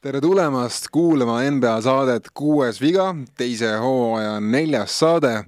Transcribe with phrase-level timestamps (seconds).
[0.00, 5.42] tere tulemast kuulama NBA saadet Kuues viga, teise hooaja neljas saade.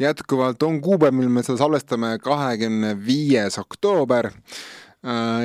[0.00, 4.30] jätkuvalt on kuupäev, mil me seda salvestame, kahekümne viies oktoober.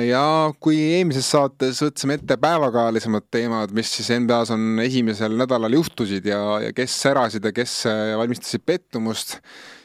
[0.08, 0.22] ja
[0.56, 6.40] kui eelmises saates võtsime ette päevakajalisemad teemad, mis siis NBA-s on esimesel nädalal juhtusid ja,
[6.64, 7.82] ja kes särasid ja kes
[8.22, 9.36] valmistasid pettumust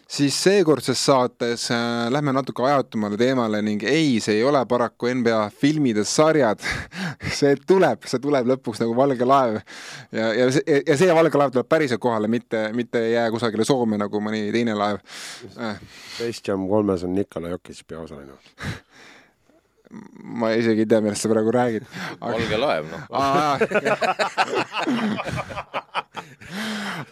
[0.08, 5.40] siis seekordses saates äh, lähme natuke ajatumale teemale ning ei, see ei ole paraku NBA
[5.62, 6.62] filmide sarjad
[7.40, 9.60] see tuleb, see tuleb lõpuks nagu valge laev.
[10.12, 13.66] ja, ja see, ja see valge laev tuleb päriselt kohale, mitte, mitte ei jää kusagile
[13.66, 15.02] Soome nagu mõni teine laev.
[15.55, 18.36] Space Jam kolmes on Nikolai Jokic peaosaline
[20.23, 21.84] ma isegi ei tea, millest sa praegu räägid
[22.20, 22.34] Aga....
[22.35, 23.02] valge laev, noh.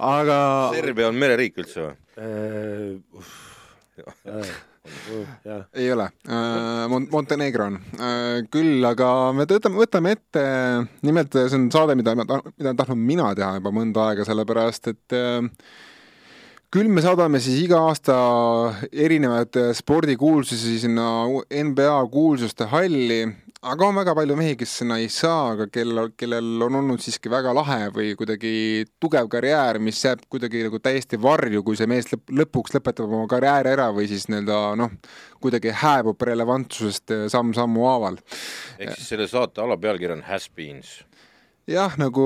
[0.17, 0.37] aga.
[0.75, 1.95] Serbia on mereriik üldse või?
[2.17, 2.99] Äh,
[5.79, 10.43] ei ole äh,, Mont-, Montenegro on äh,, küll aga me võtame, võtame ette,
[11.07, 15.15] nimelt see on saade, mida, mida olen tahtnud mina teha juba mõnda aega, sellepärast et
[15.15, 15.39] äh,
[16.73, 18.13] küll me saadame siis iga aasta
[18.89, 21.05] erinevaid spordikuulsusi sinna
[21.67, 23.19] NBA kuulsuste halli,
[23.61, 27.29] aga on väga palju mehi, kes sinna ei saa, aga kellel, kellel on olnud siiski
[27.29, 28.55] väga lahe või kuidagi
[28.97, 33.29] tugev karjäär, mis jääb kuidagi nagu täiesti varju, kui see mees lõp lõpuks lõpetab oma
[33.29, 34.97] karjääri ära või siis nii-öelda noh,
[35.45, 38.17] kuidagi hääbub relevantsusest samm-sammu haaval.
[38.79, 41.03] ehk siis selle saate alapealkiri on Has beens
[41.69, 42.25] jah, nagu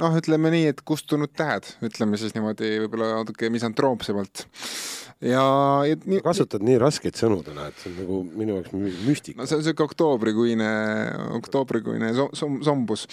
[0.00, 4.46] noh, ütleme nii, et kustunud tähed, ütleme siis niimoodi võib-olla natuke misantroopsemalt
[5.20, 5.44] ja,
[5.88, 9.40] ja nii, kasutad nii raskeid sõnu täna, et see on nagu minu jaoks müstika.
[9.40, 10.68] no see on siuke oktoobrikuine,
[11.40, 13.06] oktoobrikuine som-, som-, sombus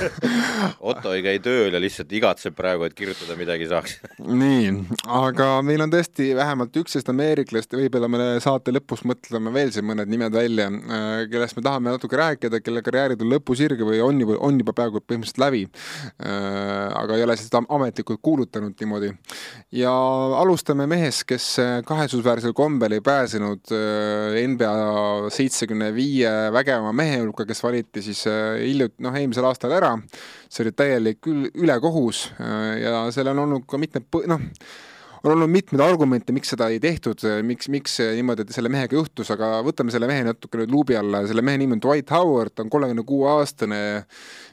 [0.90, 3.98] Otto ei käi tööl ja lihtsalt igatseb praegu, et kirjutada midagi saaks
[4.44, 4.70] nii,
[5.20, 9.88] aga meil on tõesti vähemalt üksteist ameeriklast ja võib-olla me saate lõpus mõtleme veel siin
[9.90, 14.24] mõned nimed välja, äh, kellest me tahame natuke rääkida, kelle karjäärid on lõpusirge või on
[14.24, 15.66] juba, on juba peaaegu põhimõtteliselt läbi.
[16.24, 19.12] Äh, aga ei ole seda ametlikult kuulutanud niimoodi.
[19.76, 19.92] ja
[20.40, 27.18] alustame mehe mees, kes äh, kahetsusväärsel kombel ei pääsenud äh, NBA seitsekümne viie vägeva mehe
[27.20, 29.96] hulka, kes valiti siis äh, hiljuti, noh, eelmisel aastal ära.
[30.50, 32.32] see oli täielik ülekohus
[32.82, 34.40] ja seal on olnud ka mitmed, noh,
[35.24, 39.58] on olnud mitmeid argumente, miks seda ei tehtud, miks, miks niimoodi selle mehega juhtus, aga
[39.66, 42.72] võtame selle mehe natuke nüüd luubi alla, selle mehe nimi on Dwight Howard, ta on
[42.72, 43.80] kolmekümne kuue aastane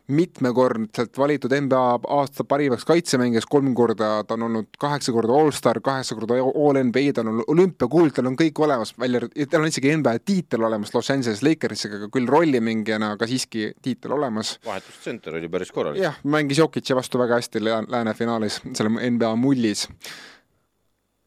[0.08, 1.80] mitmekordselt valitud NBA
[2.16, 7.12] aasta parimaks kaitsemängijaks, kolm korda ta on olnud kaheksa korda allstar, kaheksa korda all NBA,
[7.16, 11.12] tal on olümpiakuld, tal on kõik olemas, välja, tal on isegi NBA tiitel olemas Los
[11.12, 14.58] Angeles Lakersiga, küll rollimängijana, aga siiski tiitel olemas.
[14.66, 16.02] vahetustsenter oli päris korralik.
[16.04, 19.88] jah, mängis Jokic'i vastu väga hästi lääne finaalis, selle NBA mullis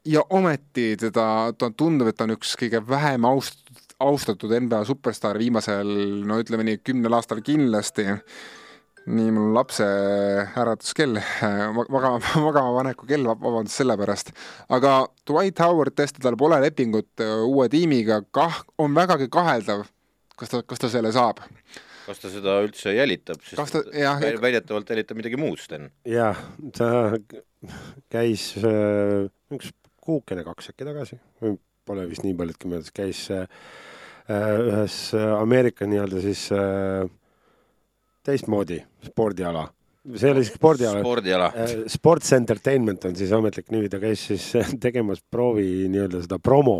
[0.05, 1.27] ja ometi teda,
[1.59, 5.91] ta tundub, et ta on üks kõige vähem austatud, austatud NBA superstaar viimasel,
[6.27, 8.07] no ütleme nii, kümnel aastal kindlasti
[9.11, 9.85] nii, mul lapse
[10.61, 11.19] äratuskell,
[11.91, 14.33] magama, magama paneku kell, vabandust selle pärast.
[14.73, 14.95] aga
[15.29, 19.87] Dwight Howard tõesti, tal pole lepingut äh, uue tiimiga, kah-, on vägagi kaheldav,
[20.41, 21.45] kas ta, kas ta selle saab
[22.11, 25.91] kas ta seda üldse jälitab, sest ta, jah, väidetavalt jälitab midagi muud, Sten?
[26.09, 26.39] jah,
[26.75, 26.89] ta
[28.11, 31.19] käis äh, üks kuukene, kaks äkki tagasi,
[31.87, 33.47] pole vist nii paljudki meeles, käis äh,
[34.31, 35.01] ühes
[35.41, 37.09] Ameerika nii-öelda siis äh,
[38.27, 38.81] teistmoodi
[39.11, 39.67] spordiala.
[40.17, 41.01] see oli spordiala.
[41.01, 41.51] spordiala.
[41.57, 44.53] Äh, sports Entertainment on siis ametlik nimi, ta käis siis
[44.85, 46.79] tegemas proovi nii-öelda seda promo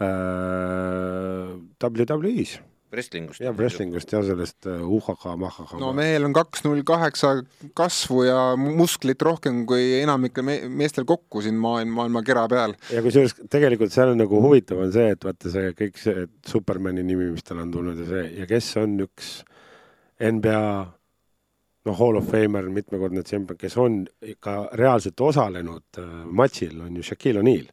[0.00, 1.52] äh,
[1.82, 2.60] WWE-s
[2.92, 3.42] wrestlingust.
[3.44, 5.80] jah, wrestlingust ja sellest uh, uhaka-mahaka.
[5.82, 7.34] no mehel on kaks null kaheksa
[7.76, 12.76] kasvu ja musklit rohkem kui enamikel me meestel kokku siin maailma, maailma kera peal.
[12.92, 17.04] ja kusjuures tegelikult seal on nagu huvitav on see, et vaata see kõik see Supermani
[17.06, 19.52] nimi, mis tal on tulnud ja see ja kes on üks äh,
[20.20, 20.92] NBA
[21.84, 24.00] noh, Hall of Famer, mitmekordne tšempion, kes on
[24.34, 27.68] ikka reaalselt osalenud äh, matšil, on ju Shaquille O'Neal.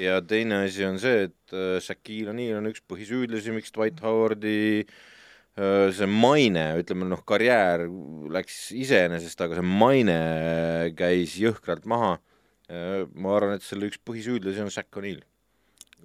[0.00, 4.84] Ja teine asi on see, et äh, Shaquille O'Neal on üks põhisüüdlasi, miks Dwight Howardi
[4.84, 7.86] äh, see maine, ütleme noh, karjäär
[8.34, 10.18] läks iseenesest, aga see maine
[10.98, 12.18] käis jõhkralt maha.
[12.64, 15.18] ma arvan, et selle üks põhisüüdlasi on Shaq O'Neal.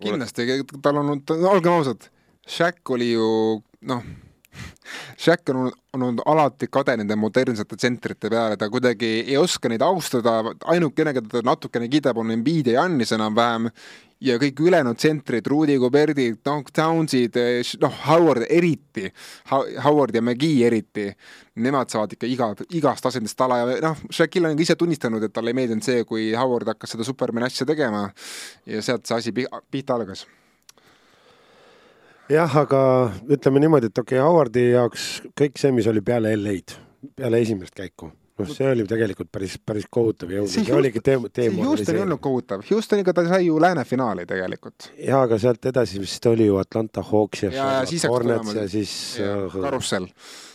[0.03, 0.47] kindlasti,
[0.83, 2.09] tal on olnud, olgem ausad,
[2.43, 3.29] Shaq oli ju
[3.87, 4.03] noh
[5.19, 9.69] Shaq on olnud, on olnud alati kade nende modernsete tsentrite peale, ta kuidagi ei oska
[9.69, 10.39] neid austada,
[10.73, 13.69] ainukene, keda ta natukene kiidab, on Embiid ja Jannis enam-vähem,
[14.25, 17.37] ja kõik ülejäänud tsentrid, Rudy Gobertid, noh, Townsid,
[17.83, 19.07] noh, Howard eriti,
[19.51, 21.07] Howard ja McGee eriti,
[21.59, 22.49] nemad saavad ikka iga,
[22.79, 26.03] igast asendist ala ja noh, Shaquille on ka ise tunnistanud, et talle ei meeldinud see,
[26.09, 28.07] kui Howard hakkas seda Supermani asja tegema
[28.67, 30.25] ja sealt see asi pihta algas
[32.29, 32.79] jah, aga
[33.31, 36.75] ütleme niimoodi, et okei okay,, Howardi jaoks kõik see, mis oli peale LA-d,
[37.17, 41.49] peale esimest käiku, noh, see oli tegelikult päris, päris kohutav ja See oligi tee, see
[41.57, 44.91] Houston ei olnud kohutav, Houstoniga ta sai ju läänefinaali tegelikult.
[44.97, 48.67] jaa, aga sealt edasi vist oli ju Atlanta Hawks ja, Ja- ja siis Hornets ja
[48.69, 48.93] siis
[49.23, 50.07] äh, karussell.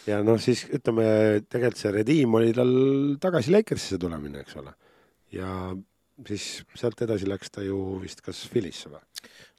[0.06, 1.08] ja noh, siis ütleme
[1.48, 2.72] tegelikult see redeem oli tal
[3.20, 4.74] tagasi Lakersisse tulemine, eks ole.
[5.34, 5.74] ja
[6.28, 9.02] siis sealt edasi läks ta ju vist kas Phillysse või?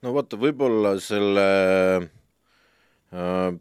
[0.05, 1.47] no vaata, võib-olla selle
[3.11, 3.57] äh,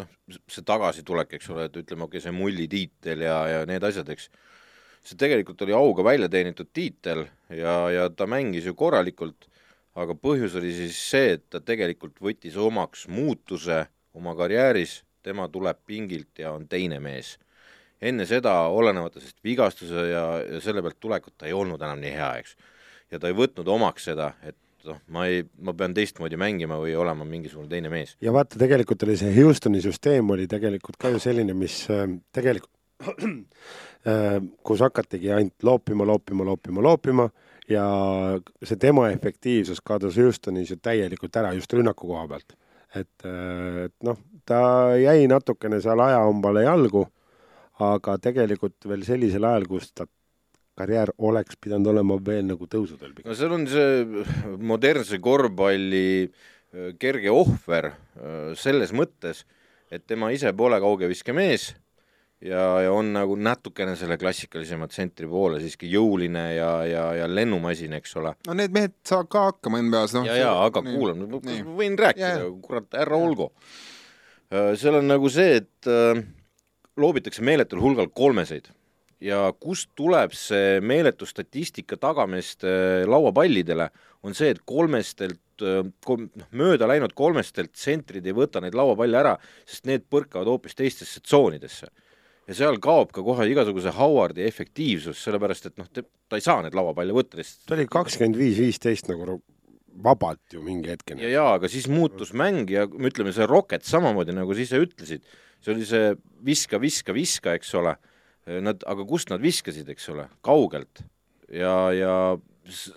[0.00, 0.12] noh,
[0.46, 4.28] see tagasitulek, eks ole, et ütleme, okei okay,, see mullitiitel ja, ja need asjad, eks,
[5.06, 9.48] see tegelikult oli auga välja teenitud tiitel ja, ja ta mängis ju korralikult,
[9.96, 13.84] aga põhjus oli siis see, et ta tegelikult võttis omaks muutuse
[14.16, 17.34] oma karjääris, tema tuleb pingilt ja on teine mees
[18.00, 22.12] enne seda, olenemata sellest vigastuse ja, ja selle pealt tulekut, ta ei olnud enam nii
[22.16, 22.56] hea, eks.
[23.12, 24.56] ja ta ei võtnud omaks seda, et
[24.86, 28.16] noh, ma ei, ma pean teistmoodi mängima või olema mingisugune teine mees.
[28.22, 32.06] ja vaata, tegelikult oli see Houstoni süsteem oli tegelikult ka ju selline, mis äh,
[32.36, 32.72] tegelikult
[34.10, 37.28] äh, kus hakatigi ainult loopima, loopima, loopima, loopima
[37.70, 37.86] ja
[38.62, 42.56] see tema efektiivsus kadus Houstonis ju täielikult ära just rünnaku koha pealt.
[42.94, 47.04] et, et noh, ta jäi natukene seal ajahambale jalgu,
[47.84, 50.06] aga tegelikult veel sellisel ajal, kus ta
[50.76, 53.30] karjäär oleks pidanud olema veel nagu tõusuteel pigem.
[53.30, 54.24] no seal on see
[54.72, 59.44] modernse korvpalli äh, kerge ohver äh, selles mõttes,
[59.92, 61.70] et tema ise pole kaugeviskemees
[62.44, 67.96] ja, ja on nagu natukene selle klassikalisema tsentri poole siiski jõuline ja, ja, ja lennumasin,
[67.96, 68.36] eks ole.
[68.48, 70.28] no need mehed saavad ka hakkama NBA-s, noh.
[70.28, 71.60] ja, ja aga nii.
[71.76, 73.48] võin rääkida kurat, härra olgu.
[74.50, 76.20] seal on nagu see, et äh,
[76.96, 78.70] loobitakse meeletul hulgal kolmeseid
[79.22, 83.88] ja kust tuleb see meeletu statistika tagameeste lauapallidele,
[84.26, 85.40] on see, et kolmestelt,
[86.04, 89.36] kolm, noh, mööda läinud kolmestelt tsentrid ei võta neid lauapalle ära,
[89.68, 91.88] sest need põrkavad hoopis teistesse tsoonidesse.
[92.46, 96.76] ja seal kaob ka kohe igasuguse Howardi efektiivsus, sellepärast et noh, ta ei saa neid
[96.76, 99.40] lauapalle võtta lihtsalt ta oli kakskümmend viis, viisteist nagu
[100.04, 104.36] vabalt ju mingi hetkeni ja, ja aga siis muutus mäng ja ütleme, see Rocket samamoodi,
[104.36, 105.24] nagu sa ise ütlesid,
[105.66, 106.14] see oli see
[106.46, 107.96] viska, viska, viska, eks ole.
[108.62, 111.02] Nad, aga kust nad viskasid, eks ole, kaugelt
[111.52, 112.12] ja, ja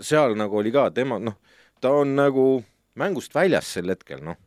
[0.01, 1.39] seal nagu oli ka tema noh,
[1.81, 2.62] ta on nagu
[3.00, 4.38] mängust väljas sel hetkel, noh.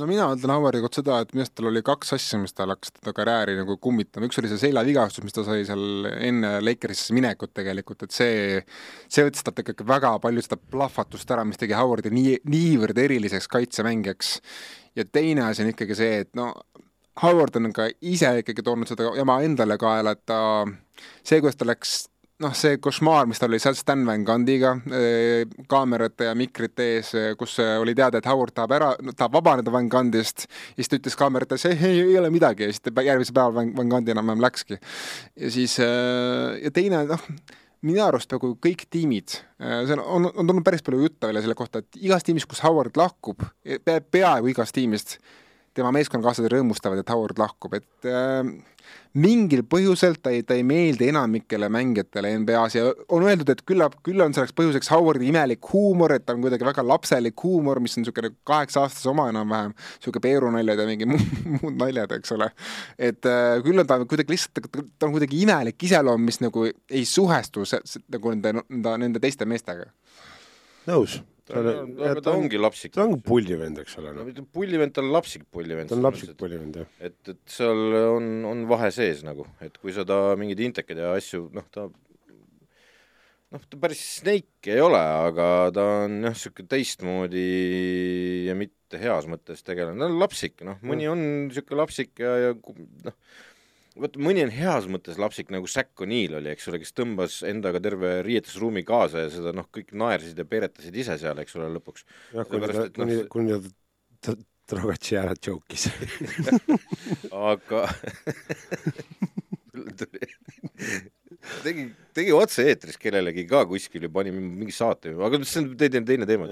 [0.00, 2.72] no mina ütlen Howari kohta seda, et minu arust tal oli kaks asja, mis tal
[2.72, 7.16] hakkas teda karjääri nagu kummitama, üks oli see seljavigastus, mis ta sai seal enne Lakersisse
[7.16, 8.62] minekut tegelikult, et see,
[9.08, 13.50] see võttis talt ikkagi väga palju seda plahvatust ära, mis tegi Howardi nii, niivõrd eriliseks
[13.52, 14.38] kaitsemängijaks.
[14.98, 16.52] ja teine asi on ikkagi see, et no
[17.22, 20.38] Howard on ka ise ikkagi toonud seda jama endale kaela, et ta,
[21.22, 21.94] see, kuidas ta läks
[22.42, 27.12] noh, see košmaar, mis tal oli seal Stan Van Gundiga eh, kaamerate ja mikrite ees,
[27.38, 31.18] kus eh, oli teada, et Howard tahab ära, tahab vabaneda Van Gundist siis ta ütles
[31.20, 34.42] kaameratesse, ei, ei, ei ole midagi ja siis ta järgmisel päeval Van, Van Gundi enam-vähem
[34.42, 34.80] läkski.
[35.38, 37.30] ja siis ja teine noh,
[37.84, 41.56] minu arust nagu kõik tiimid, see on, on, on tulnud päris palju juttu välja selle
[41.58, 43.44] kohta, et igas tiimis, kus Howard lahkub,
[43.84, 45.18] peaaegu igast tiimist,
[45.74, 48.46] tema meeskonnakaaslased rõõmustavad, et Howard lahkub, et äh,
[49.18, 53.96] mingil põhjusel ta ei, ta ei meeldi enamikele mängijatele NBA-s ja on öeldud, et küllap,
[54.06, 57.94] küll on selleks põhjuseks Howardi imelik huumor, et ta on kuidagi väga lapselik huumor, mis
[57.96, 61.28] on niisugune kaheksa-aastase oma enam-vähem, niisugune peerunaljad ja mingi muu,
[61.58, 62.50] muud naljad, eks ole.
[62.98, 67.04] et äh, küll on ta kuidagi lihtsalt, ta on kuidagi imelik iseloom, mis nagu ei
[67.08, 69.90] suhestu nagu nende, nende, nende teiste meestega.
[70.90, 71.20] nõus.
[71.52, 72.94] Aga ta ongi lapsik.
[72.94, 74.46] ta on pullivend, eks ole, no noh.
[74.54, 75.90] pullivend, ta on lapsik pullivend.
[75.90, 76.88] ta on lapsik pullivend, jah.
[77.04, 81.12] et, et seal on, on vahe sees nagu, et kui sa ta mingeid intekad ja
[81.18, 81.88] asju, noh, ta
[83.54, 87.48] noh, ta päris snake ei ole, aga ta on jah, niisugune teistmoodi
[88.48, 92.54] ja mitte heas mõttes tegelane, ta on lapsik, noh, mõni on niisugune lapsik ja, ja
[92.54, 93.18] noh,
[94.00, 97.82] vot mõni on heas mõttes lapsik, nagu Zack O'Neal oli, eks ole, kes tõmbas endaga
[97.82, 102.06] terve riietusruumi kaasa ja seda noh, kõik naersid ja peeretasid ise seal, eks ole, lõpuks.
[102.34, 103.62] jah, kuni ta noh, kuni kuni
[104.24, 105.90] ta Drogatši ära joke'is.
[107.52, 107.82] aga
[111.64, 111.84] tegi,
[112.16, 116.48] tegi otse-eetris kellelegi ka kuskil ja pani mingi saate, aga see on teine, teine teema.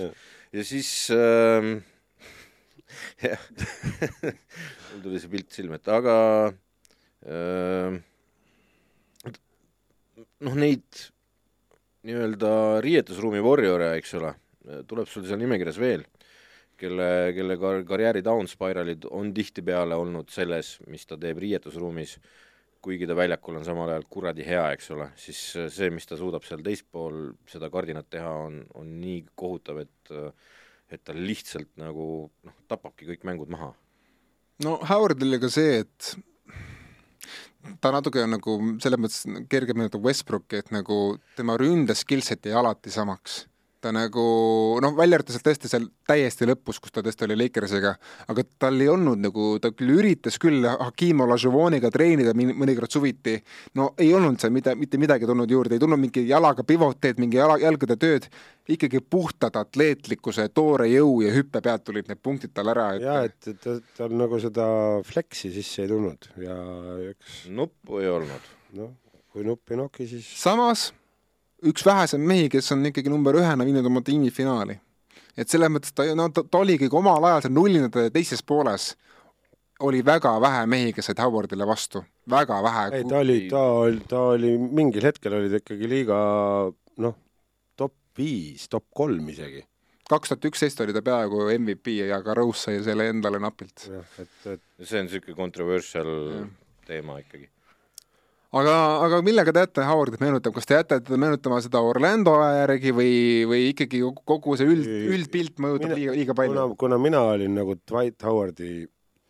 [0.52, 1.80] ja siis ähm,
[3.24, 3.40] jah,
[4.92, 6.14] mul tuli see pilt silme ette, aga
[10.42, 11.02] noh, neid
[12.02, 14.32] nii-öelda riietusruumi warrior'e, eks ole,
[14.90, 16.02] tuleb sul seal nimekirjas veel,
[16.78, 22.16] kelle, kelle kar- karjääri downspiralid on tihtipeale olnud selles, mis ta teeb riietusruumis,
[22.82, 26.42] kuigi ta väljakul on samal ajal kuradi hea, eks ole, siis see, mis ta suudab
[26.46, 30.16] seal teispool seda kardinat teha, on, on nii kohutav, et
[30.92, 32.04] et ta lihtsalt nagu
[32.44, 33.70] noh, tapabki kõik mängud maha.
[34.60, 36.10] no Howardil oli ka see, et
[37.80, 42.90] ta natuke nagu selles mõttes kergem meenutab Westbrooki, et nagu tema ründe skillset jäi alati
[42.90, 43.44] samaks
[43.82, 44.24] ta nagu
[44.82, 47.94] noh, välja arvatud sealt tõesti seal täiesti lõpus, kus ta tõesti oli Lakersiga,
[48.30, 53.36] aga tal ei olnud nagu, ta küll üritas küll Hakim Olajuwoniga treenida mõnikord suviti,
[53.78, 57.40] no ei olnud seal mida, mitte midagi tulnud juurde, ei tulnud mingi jalaga pivoteed, mingi
[57.40, 58.30] jala, jalgade tööd,
[58.70, 63.06] ikkagi puhtad atleetlikkuse, toore jõu ja hüppe pealt tulid need punktid tal ära et....
[63.06, 64.66] jaa, et ta, tal nagu seda
[65.08, 66.56] flex'i sisse ei tulnud ja
[67.10, 68.50] eks nuppu ei olnud.
[68.78, 68.94] noh,
[69.32, 70.92] kui nupp ei noki, siis samas
[71.70, 74.78] üks väheseid mehi, kes on ikkagi number ühena viinud oma tiimi finaali.
[75.36, 78.92] et selles mõttes ta, no ta, ta oligi omal ajal seal nullindate teises pooles,
[79.80, 82.86] oli väga vähe mehi, kes said Howardile vastu, väga vähe.
[82.98, 86.18] ei, ta oli, ta oli, ta oli, mingil hetkel oli ta ikkagi liiga
[87.02, 87.18] noh,
[87.76, 89.64] top viis, top kolm isegi
[90.12, 93.86] kaks tuhat üksteist oli ta peaaegu MVP ja ka Rose sai selle endale napilt.
[94.20, 96.44] et, et see on niisugune controversial ja.
[96.90, 97.48] teema ikkagi
[98.60, 102.62] aga, aga millega te jätate Howardit meenutab, kas te jätate teda meenutama seda Orlando aja
[102.62, 103.12] järgi või,
[103.48, 106.56] või ikkagi kogu see üld, üldpilt mõjutab mina, liiga, liiga palju?
[106.56, 108.72] kuna, kuna mina olin nagu Dwight Howardi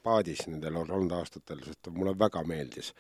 [0.03, 2.91] paadis nendel Orlando aastatel, sest mulle väga meeldis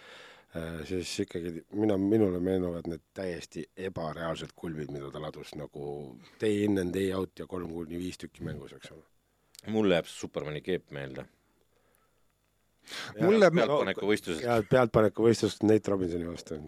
[0.55, 6.62] äh,, siis ikkagi mina, minule meenuvad need täiesti ebareaalsed kulvid, mida ta ladus nagu day
[6.69, 9.07] in and day out ja kolm kuni viis tükki mängus, eks ole.
[9.75, 11.26] mulle jääb Supermani keep meelde
[13.21, 14.47] mulle pealtpanekuvõistlusest.
[14.47, 16.59] jaa, pealtpanekuvõistlust Nate Robinsoni vastu.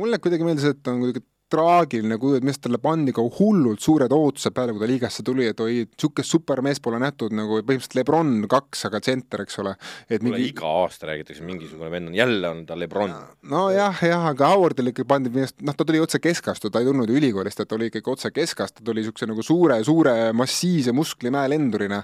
[0.00, 4.12] mulle kuidagi meeldis, et on kuidagi traagiline kuju, et arust talle pandi ka hullult suured
[4.12, 8.32] ootused peale, kui ta liigasse tuli, et oi, niisugust supermeest pole nähtud nagu põhimõtteliselt Lebron
[8.52, 9.74] kaks, aga tsenter, eks ole.
[10.10, 10.50] et mingi...
[10.50, 13.14] iga aasta räägitakse, mingisugune vend on, jälle on ta Lebron.
[13.48, 16.90] nojah, jah, aga Howardile ikkagi pandi minu arust, noh, ta tuli otse keskastu, ta ei
[16.90, 20.92] tulnud ülikoolist, et ta oli ikkagi otse keskast, ta tuli niisuguse nagu suure, suure massiivse
[20.96, 22.02] musklimäe lendurina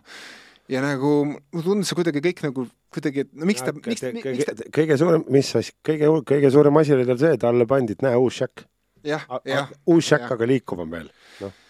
[0.70, 4.28] ja nagu mulle tundus see kuidagi kõik nagu kuidagi, et no miks ta, miks, miks
[4.28, 4.70] kõige, ta...
[4.78, 8.16] kõige suurem, mis asi, kõige, kõige suurem asi oli tal see, talle pandi, et näe,
[8.20, 8.64] uus Shaq.
[9.04, 9.74] jah, jah.
[9.90, 11.60] uus Shaq, aga liikuvam veel, noh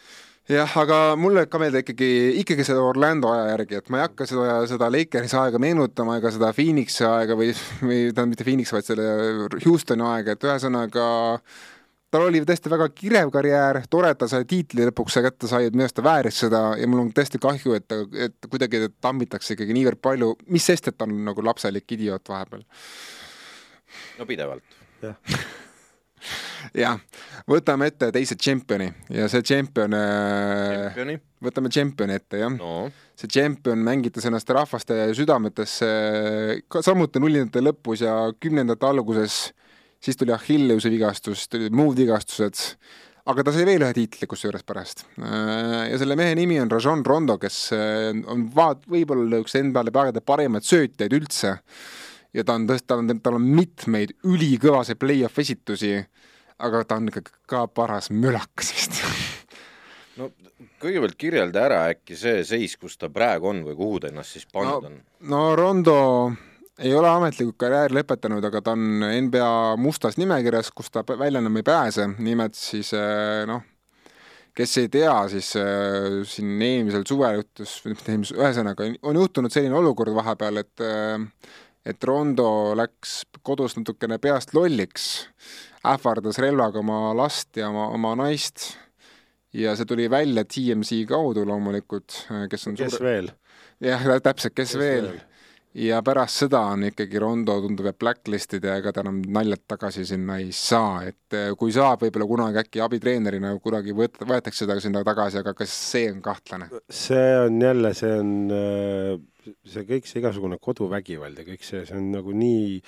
[0.53, 2.09] jah, aga mulle ka meeldib ikkagi,
[2.43, 6.33] ikkagi seda Orlando aja järgi, et ma ei hakka seda, seda Lakersi aega meenutama ega
[6.35, 9.07] seda Phoenixi aega või, või tähendab mitte Phoenix, vaid selle
[9.65, 11.07] Houstoni aega, et ühesõnaga
[11.39, 11.63] äh,
[12.15, 15.75] tal oli tõesti väga kirev karjäär, tore, et ta sai tiitli lõpuks kätte sai, et
[15.75, 17.97] minu arust ta vääris seda ja mul on tõesti kahju, et
[18.29, 22.65] et kuidagi tammitakse ikkagi niivõrd palju, mis sest, et ta on nagu lapselik idioot vahepeal.
[24.21, 24.81] no pidevalt.
[25.03, 25.19] jah.
[26.73, 26.97] Jah,
[27.51, 31.11] võtame ette teise tšempioni ja see tšempion, äh,
[31.45, 32.55] võtame tšempioni ette, jah.
[32.57, 32.87] No..
[33.19, 35.91] see tšempion mängitas ennast rahvaste südametesse
[36.73, 39.53] ka samuti nullindate lõpus ja kümnendate alguses
[40.05, 42.61] siis tuli Achilleuse vigastus, tulid muud vigastused,
[43.31, 45.07] aga ta sai veel ühe tiitli kusjuures pärast.
[45.17, 49.95] Äh, ja selle mehe nimi on Rajon Rondo, kes äh, on vaat-, võib-olla üks NBA-le
[49.95, 51.57] praegu parimaid söötjaid üldse.
[52.35, 55.97] ja ta on tõesti, tal on, tal on mitmeid ülikõvasid play-off esitusi,
[56.65, 58.99] aga ta on ikka ka paras mülakas vist
[60.19, 60.31] no
[60.83, 64.47] kõigepealt kirjelda ära äkki see seis, kus ta praegu on või kuhu ta ennast siis
[64.51, 64.99] pannud no, on?
[65.31, 65.97] no Rondo
[66.79, 71.61] ei ole ametlikult karjääri lõpetanud, aga ta on NBA mustas nimekirjas, kus ta välja enam
[71.61, 73.63] ei pääse, nimelt siis eh, noh,
[74.55, 77.81] kes ei tea, siis äh, siin eelmisel suvel juhtus,
[78.37, 81.53] ühesõnaga on juhtunud selline olukord vahepeal, et äh,
[81.85, 85.27] et Rondo läks kodus natukene peast lolliks,
[85.85, 88.71] ähvardas relvaga oma last ja oma, oma naist
[89.55, 93.05] ja see tuli välja TMZ kaudu loomulikult, kes on kes suur...
[93.05, 93.31] veel?
[93.85, 95.23] jah, täpselt, kes, kes veel, veel??
[95.75, 100.05] Ja pärast seda on ikkagi Rondo tundub, et blacklist'id ja ega ta enam naljalt tagasi
[100.07, 104.79] sinna ei saa, et eh, kui saab, võib-olla kunagi äkki abitreenerina kunagi võt-, võetakse ta
[104.83, 106.71] sinna tagasi, aga kas see on kahtlane?
[106.91, 111.99] see on jälle, see on eh, see kõik see igasugune koduvägivald ja kõik see, see
[111.99, 112.79] on nagu nii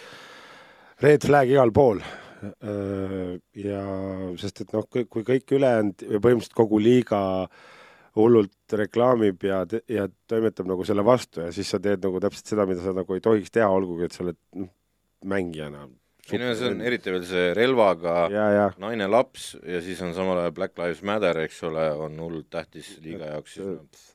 [1.03, 2.05] red flag igal pool.
[2.47, 3.81] Eh, ja
[4.39, 7.75] sest et noh, kui kõik ülejäänud ja põhimõtteliselt kogu liiga äh,
[8.17, 9.61] hullult reklaamib ja,
[9.93, 13.17] ja toimetab nagu selle vastu ja siis sa teed nagu täpselt seda, mida sa nagu
[13.17, 14.73] ei tohiks teha, olgugi et sa oled noh,
[15.29, 15.87] mängijana.
[16.33, 18.67] ei no see on eriti veel see relvaga ja, ja.
[18.83, 22.97] naine, laps ja siis on samal ajal Black Lives Matter, eks ole, on hullult tähtis
[23.05, 24.13] liiga jaoks siis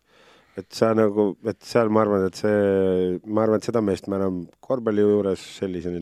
[0.59, 4.19] et sa nagu, et seal ma arvan, et see, ma arvan, et seda meest me
[4.19, 6.01] enam korvpalli juures sellisel,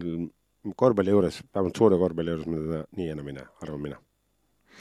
[0.80, 4.02] korvpalli juures, vähemalt suure korvpalli juures me teda nii enam ei näe, arvan mina.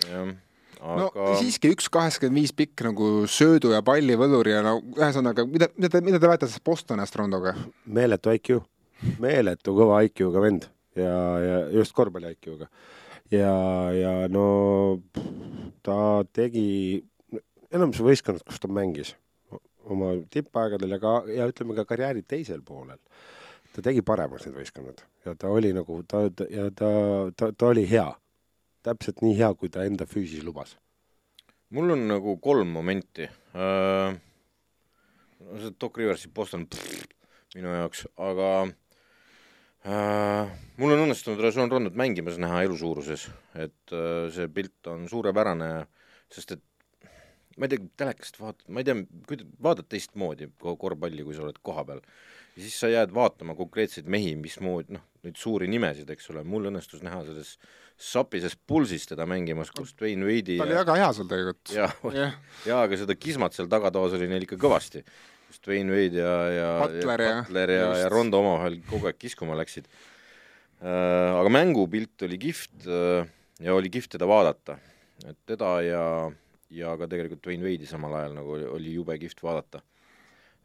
[0.09, 0.37] jah
[0.81, 5.71] aga no siiski üks kaheksakümmend viis pikk nagu söödu ja pallivõlur ja no ühesõnaga, mida,
[5.77, 7.55] mida te, mida te mäletate sellest Bostonist Rondoga?
[7.85, 8.61] meeletu IQ,
[9.23, 10.69] meeletu kõva IQ-ga vend
[10.99, 12.69] ja, ja just korvpalli IQ-ga.
[13.35, 13.55] ja,
[13.97, 14.47] ja no
[15.87, 15.99] ta
[16.33, 17.03] tegi,
[17.73, 19.15] enamus võistkonnad, kus ta mängis,
[19.89, 23.01] oma tippaegadel ja ka, ja ütleme ka karjääri teisel poolel,
[23.75, 26.91] ta tegi paremaks need võistkonnad ja ta oli nagu, ta, ta ja ta,
[27.37, 28.09] ta, ta oli hea.
[28.89, 30.77] Täpselt nii hea, kui ta enda füüsis lubas.
[31.75, 34.17] mul on nagu kolm momenti uh,.
[35.45, 37.05] no see Doc Riversi Boston pff,
[37.57, 40.45] minu jaoks, aga uh,
[40.81, 45.71] mul on õnnestunud Rajon Rondot mängimas näha elusuuruses, et uh, see pilt on suurepärane,
[46.33, 46.65] sest et
[47.59, 48.97] ma ei tea, telekast vaatad, ma ei tea,
[49.29, 52.03] kui vaatad teistmoodi korvpalli, kui sa oled kohapeal,
[52.59, 57.03] siis sa jääd vaatama konkreetseid mehi, mismoodi, noh, neid suuri nimesid, eks ole, mul õnnestus
[57.07, 57.57] näha selles
[57.99, 61.73] sapises pulsis teda mängimas, kus Dwayne Wade'i ta oli väga hea seal tegelikult.
[61.75, 62.37] jaa yeah.,
[62.69, 65.03] jaa, aga seda kismat seal tagatoas oli neil ikka kõvasti,
[65.49, 69.19] kus Dwayne Wade ja, ja Butler ja, Butler ja, ja, ja Rondo omavahel kogu aeg
[69.19, 71.35] kiskuma läksid äh,.
[71.35, 73.27] Aga mängupilt oli kihvt äh,
[73.67, 74.79] ja oli kihvt teda vaadata,
[75.27, 76.05] et teda ja
[76.71, 79.83] ja ka tegelikult Dwayne Wade'i samal ajal nagu oli, oli jube kihvt vaadata.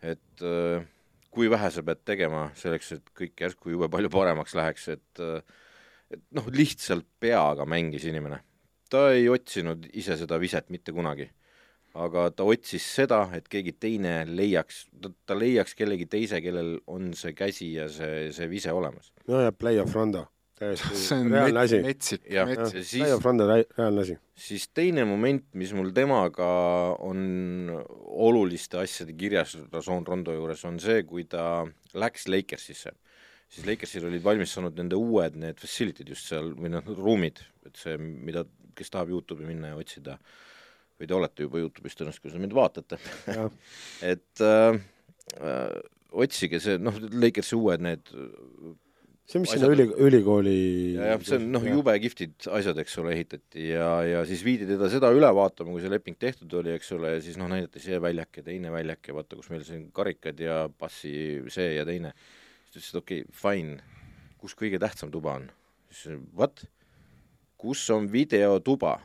[0.03, 0.85] et äh,
[1.33, 5.41] kui vähe sa pead tegema selleks, et kõik järsku jube palju paremaks läheks, et äh,
[6.11, 8.41] et noh, lihtsalt peaga mängis inimene.
[8.89, 11.29] ta ei otsinud ise seda viset mitte kunagi.
[11.93, 14.87] aga ta otsis seda, et keegi teine leiaks,
[15.25, 19.13] ta leiaks kellegi teise, kellel on see käsi ja see, see vise olemas.
[19.27, 20.27] no ja play-off Rondo
[20.75, 21.79] see on reaalne asi.
[21.83, 22.85] metsik, metsik.
[22.91, 24.17] Playoff Run on reaalne asi.
[24.35, 26.49] siis teine moment, mis mul temaga
[27.03, 27.71] on
[28.27, 31.65] oluliste asjade kirjas Rason Rondo juures, on see, kui ta
[31.97, 32.93] läks Lakersisse.
[33.53, 37.77] Siis Lakersil olid valmis saanud nende uued need facility'd just seal või noh, ruumid, et
[37.79, 38.45] see, mida,
[38.77, 40.17] kes tahab Youtube'i minna ja otsida,
[40.97, 42.99] või te olete juba Youtube'is tõenäoliselt, kui te mind vaatate.
[44.13, 44.79] Et äh,
[45.37, 45.75] äh,
[46.25, 48.09] otsige see, noh, Lakersi uued need
[49.29, 50.57] see, mis sinna üli, ülikooli
[50.97, 54.89] jah, see on noh, jube kihvtid asjad, eks ole, ehitati ja, ja siis viidi teda
[54.91, 57.99] seda üle vaatama, kui see leping tehtud oli, eks ole, ja siis noh, näidati see
[58.03, 61.13] väljak ja teine väljak ja vaata, kus meil siin karikad ja passi
[61.53, 62.13] see ja teine.
[62.73, 63.79] Ta ütles, et okei okay,, fine,
[64.41, 65.49] kus kõige tähtsam tuba on?
[65.93, 66.65] siis what?
[67.57, 68.99] kus on videotuba?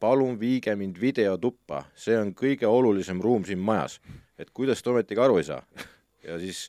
[0.00, 4.00] palun viige mind videotuppa, see on kõige olulisem ruum siin majas.
[4.38, 5.62] et kuidas te ometigi aru ei saa
[6.28, 6.68] ja siis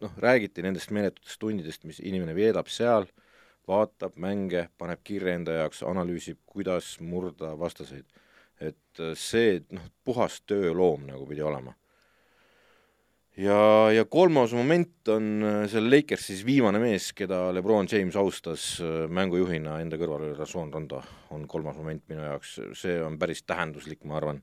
[0.00, 3.06] noh, räägiti nendest meeletutest tundidest, mis inimene veedab seal,
[3.68, 8.04] vaatab mänge, paneb kirja enda jaoks, analüüsib, kuidas murda vastaseid.
[8.60, 11.74] et äh, see, noh, puhas tööloom nagu pidi olema.
[13.40, 13.58] Ja,
[13.94, 19.80] ja kolmas moment on äh, seal Lakersis viimane mees, keda Lebron James austas äh, mängujuhina
[19.82, 21.02] enda kõrval, oli Rason Rondo,
[21.34, 24.40] on kolmas moment minu jaoks, see on päris tähenduslik, ma arvan,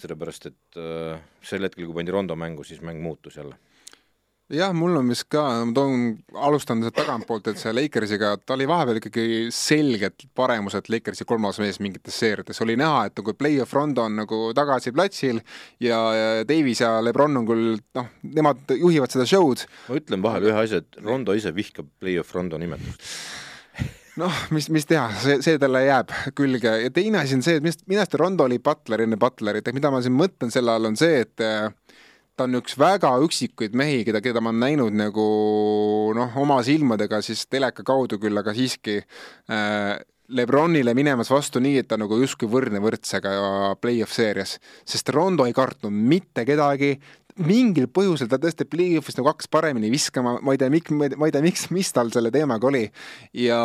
[0.00, 3.58] sellepärast et äh, sel hetkel, kui pandi Rondo mängu, siis mäng muutus jälle
[4.52, 6.06] jah, mul on vist ka, ma toon,
[6.46, 12.18] alustan tagantpoolt, et see Lakersiga, ta oli vahepeal ikkagi selgelt paremuselt Lakersi kolmas mees mingites
[12.22, 15.40] seeriates, oli näha, et nagu play-off Rondo on nagu tagasi platsil
[15.80, 19.64] ja, ja Davis ja Lebron on küll noh, nemad juhivad seda show'd.
[19.88, 23.08] ma ütlen vahele ühe asja, et Rondo ise vihkab play-off Rondo nimetust.
[24.20, 26.68] Noh, mis, mis teha, see, see talle jääb külge.
[26.82, 29.88] Ja teine asi on see, et minu arust Rondo oli Butler enne Butlerit, et mida
[29.88, 31.40] ma siin mõtlen selle all, on see, et
[32.36, 35.26] ta on üks väga üksikuid mehi, keda, keda ma olen näinud nagu
[36.16, 40.00] noh, oma silmadega siis teleka kaudu küll, aga siiski äh,
[40.32, 43.32] Lebronile minemas vastu nii, et ta nagu justkui võrdne võrdsega
[43.82, 44.54] play-off seerias,
[44.88, 46.94] sest Rondo ei kartnud mitte kedagi,
[47.42, 51.34] mingil põhjusel ta tõesti play-off'is nagu hakkas paremini viskama, ma ei tea, miks, ma ei
[51.34, 52.86] tea, miks, mis tal selle teemaga oli.
[53.36, 53.58] ja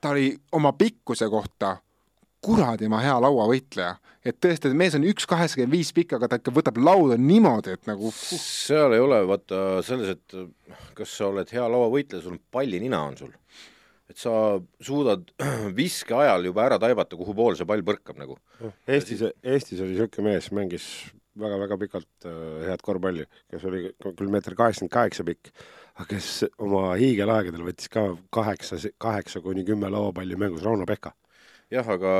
[0.00, 1.78] ta oli oma pikkuse kohta
[2.44, 3.96] kuradi ma hea lauavõitleja.
[4.24, 7.76] et tõesti, et mees on üks kaheksakümmend viis pikk, aga ta ikka võtab lauda niimoodi,
[7.76, 8.16] et nagu uh.
[8.40, 13.32] seal ei ole vaata selles, et kas sa oled hea lauavõitleja, sul pallinina on sul.
[14.10, 14.32] et sa
[14.82, 15.24] suudad
[15.80, 18.36] viske ajal juba ära taibata, kuhu poole see pall põrkab nagu.
[18.88, 20.88] Eestis, Eestis oli niisugune mees, mängis
[21.40, 25.52] väga-väga pikalt äh, head korvpalli, kes oli küll meeter kaheksakümmend kaheksa pikk,
[25.94, 31.14] aga kes oma hiigelaegadel võttis ka kaheksa, kaheksa kuni kümme lauapalli mängus, Rauno Pekka
[31.72, 32.14] jah, aga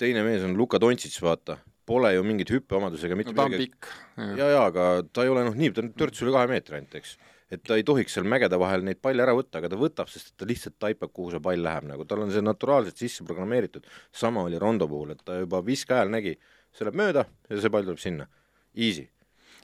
[0.00, 3.90] teine mees on Luka Dontšits, vaata, pole ju mingit hüppeomadusega mitte no, ta on pikk.
[4.38, 6.94] ja, ja aga ta ei ole noh, nii, ta on törts üle kahe meetri ainult,
[7.00, 7.16] eks.
[7.52, 10.34] et ta ei tohiks seal mägede vahel neid palle ära võtta, aga ta võtab, sest
[10.38, 13.88] ta lihtsalt taipab, kuhu see pall läheb, nagu tal on see naturaalselt sisse programmeeritud.
[14.12, 16.36] sama oli Rondo puhul, et ta juba viske ajal nägi,
[16.72, 18.28] see läheb mööda ja see pall tuleb sinna.
[18.72, 19.08] Easy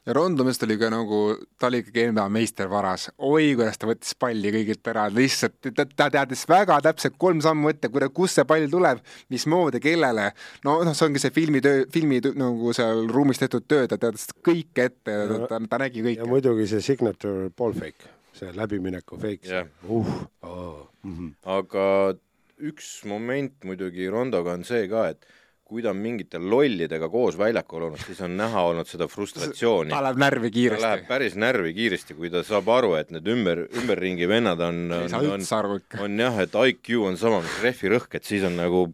[0.08, 1.18] ja Rondo meest oli ka nagu,
[1.60, 6.08] ta oli ikkagi NBA meistervaras, oi kuidas ta võttis palli kõigilt ära, lihtsalt ta, ta
[6.14, 10.30] teadis väga täpselt kolm sammu ette, kuida-, kust see pall tuleb, mismoodi, kellele.
[10.64, 14.88] no noh, see ongi see filmitöö, filmi nagu seal ruumis tehtud töö, ta teadis kõike
[14.88, 16.22] ette, ta, ta, ta nägi kõike.
[16.22, 20.08] ja muidugi see signature ball fake, see läbimineku fake yeah., uh,
[20.40, 20.86] oh.
[21.04, 21.12] mm.
[21.18, 21.34] -hmm.
[21.58, 21.84] aga
[22.58, 25.28] üks moment muidugi Rondoga on see ka, et
[25.68, 29.92] kui ta on mingite lollidega koos väljakul olnud, siis on näha olnud seda frustratsiooni.
[29.92, 30.80] ta läheb närvi kiiresti.
[30.80, 34.80] ta läheb päris närvi kiiresti, kui ta saab aru, et need ümber, ümberringi vennad on,
[34.96, 35.44] on, on,
[36.06, 38.86] on jah, et IQ on sama mis rehvirõhk, et siis on nagu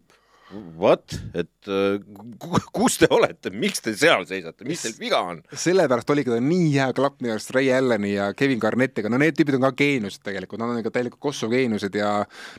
[0.79, 1.99] What, et uh,
[2.75, 5.41] kus te olete, miks te seal seisate, mis teil viga on?
[5.51, 9.37] sellepärast oligi ta nii hea klapp minu arust Ray Alleni ja Kevin Garnettiga, no need
[9.37, 12.11] tüübid on ka geeniused tegelikult, nad on ikka täielikult kossu geeniused ja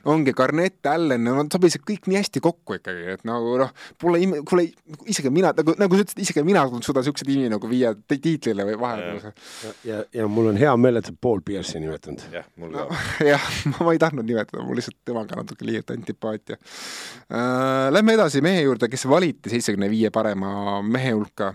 [0.05, 3.73] no ongi Garnett, Allen, no nad sobisid kõik nii hästi kokku ikkagi, et nagu noh,
[4.03, 4.69] pole ime, kuule
[5.09, 8.67] isegi mina nagu, nagu sa ütlesid, isegi mina ei suuda niisuguse tiimi nagu viia tiitlile
[8.71, 9.33] või vahele.
[9.65, 12.27] ja, ja, ja mul on hea meel, et sa Paul Pierce'i nimetanud.
[12.35, 13.01] jah, mul ka no,.
[13.33, 13.49] jah,
[13.81, 17.86] ma ei tahtnud nimetada, mul lihtsalt temaga natuke liialt antipaatia uh,.
[17.91, 21.53] Lähme edasi mehe juurde, kes valiti seitsmekümne viie parema mehe hulka.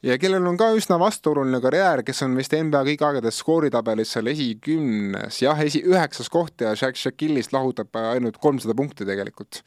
[0.00, 4.30] Ja kellel on ka üsna vastuoluline karjäär, kes on vist NBA kõik aegade skooritabelis seal
[4.32, 9.60] esikümnes, jah, esi, üheksas koht ja Shaq Shaquillist lahutab ainult kolmsada punkti tegelikult,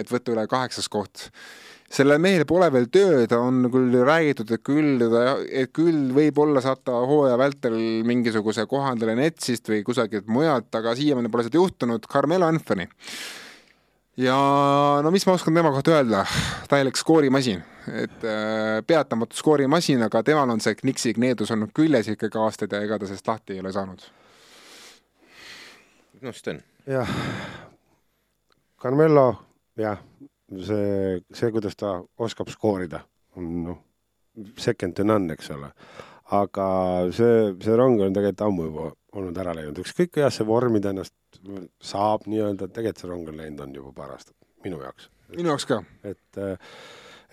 [0.00, 1.28] et võtta üle kaheksas koht.
[1.92, 5.06] Sellel mehel pole veel tööd, on küll räägitud, et küll
[5.52, 10.96] et küll võib-olla saab ta hooaja vältel mingisuguse koha endale Netsist või kusagilt mujalt, aga
[10.98, 12.88] siiamaani pole seda juhtunud, Carmelo Anthony
[14.16, 14.36] ja
[15.02, 16.24] no mis ma oskan tema kohta öelda,
[16.68, 22.38] täielik skoorimasin, et äh, peatamatu skoorimasin, aga temal on see Knixi kneedus olnud küljes ikkagi
[22.38, 24.04] aastaid ja ega ta sellest lahti ei ole saanud.
[26.22, 26.62] noh, Sten.
[26.86, 27.08] jah,
[28.82, 29.26] Carmelo,
[29.78, 29.98] jah,
[30.60, 33.00] see, see, kuidas ta oskab skoorida,
[33.36, 33.82] on noh,
[34.58, 35.72] second to none, eks ole.
[36.32, 36.66] aga
[37.12, 41.14] see, see rong on tegelikult ammu juba olnud ära läinud, ükskõik kuidas see vormida ennast
[41.82, 45.08] saab nii-öelda, tegelikult see rong on läinud, on juba paar aastat, minu jaoks.
[45.36, 45.80] minu jaoks ka.
[46.06, 46.42] et,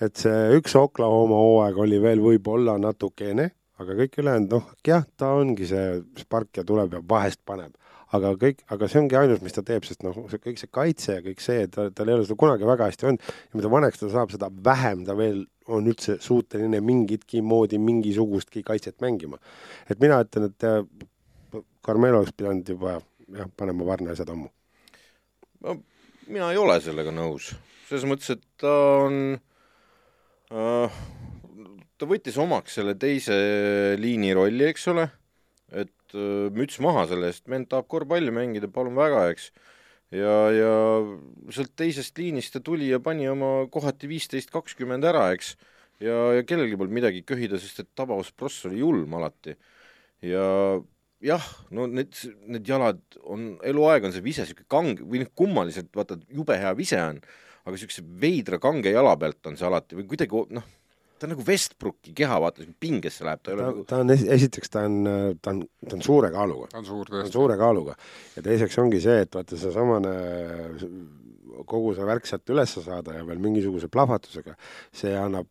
[0.05, 5.33] et see üks Oklahoma hooaeg oli veel võib-olla natukene, aga kõik ülejäänud, noh, jah, ta
[5.39, 7.75] ongi see spark ja tuleb ja vahest paneb.
[8.09, 11.19] aga kõik, aga see ongi ainus, mis ta teeb, sest noh, see kõik see kaitse
[11.19, 14.01] ja kõik see, ta, tal ei ole seda kunagi väga hästi olnud ja mida vaneks
[14.01, 19.37] ta saab, seda vähem ta veel on üldse suuteline mingitki moodi mingisugustki kaitset mängima.
[19.89, 22.97] et mina ütlen, et Carmelo oleks pidanud juba
[23.37, 24.49] jah, panema varna asjad ammu.
[25.65, 25.77] no
[26.27, 27.51] mina ei ole sellega nõus,
[27.89, 28.73] selles mõttes, et ta
[29.05, 29.39] on
[30.53, 30.99] äh,,
[31.97, 33.39] ta võttis omaks selle teise
[33.99, 35.09] liini rolli, eks ole,
[35.71, 39.51] et äh, müts maha selle eest, vend tahab korvpalli mängida, palun väga, eks
[40.15, 40.71] ja, ja
[41.53, 45.55] sealt teisest liinist ta tuli ja pani oma kohati viisteist, kakskümmend ära, eks,
[46.03, 49.55] ja, ja kellelgi polnud midagi köhida, sest et tabavas pross oli julm alati.
[50.25, 50.45] ja
[51.23, 52.15] jah, no need,
[52.47, 56.71] need jalad on, eluaeg on see vise niisugune kange või noh, kummaliselt vaata, jube hea
[56.77, 57.19] vise on,
[57.65, 60.67] aga niisuguse veidra kange jala pealt on see alati või kuidagi noh,
[61.19, 64.13] ta on nagu Westbrooki keha, vaata, pingesse läheb, ta ei ole ta, nagu ta on,
[64.37, 64.99] esiteks ta on,
[65.43, 66.69] ta on, ta on suure kaaluga.
[66.71, 67.35] ta on suur tõesti.
[67.35, 67.97] suure kaaluga.
[68.37, 70.13] ja teiseks ongi see, et vaata, seesamane
[71.69, 74.55] kogu see värk sealt üles saada ja veel mingisuguse plahvatusega,
[74.95, 75.49] see annab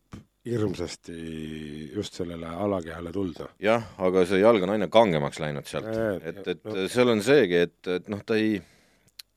[0.49, 1.19] hirmsasti
[1.95, 3.53] just sellele alakehale tuld, noh.
[3.63, 5.89] jah, aga see jalg on aina kangemaks läinud sealt,
[6.23, 6.87] et, et no.
[6.93, 8.59] seal on seegi, et, et noh, ta ei,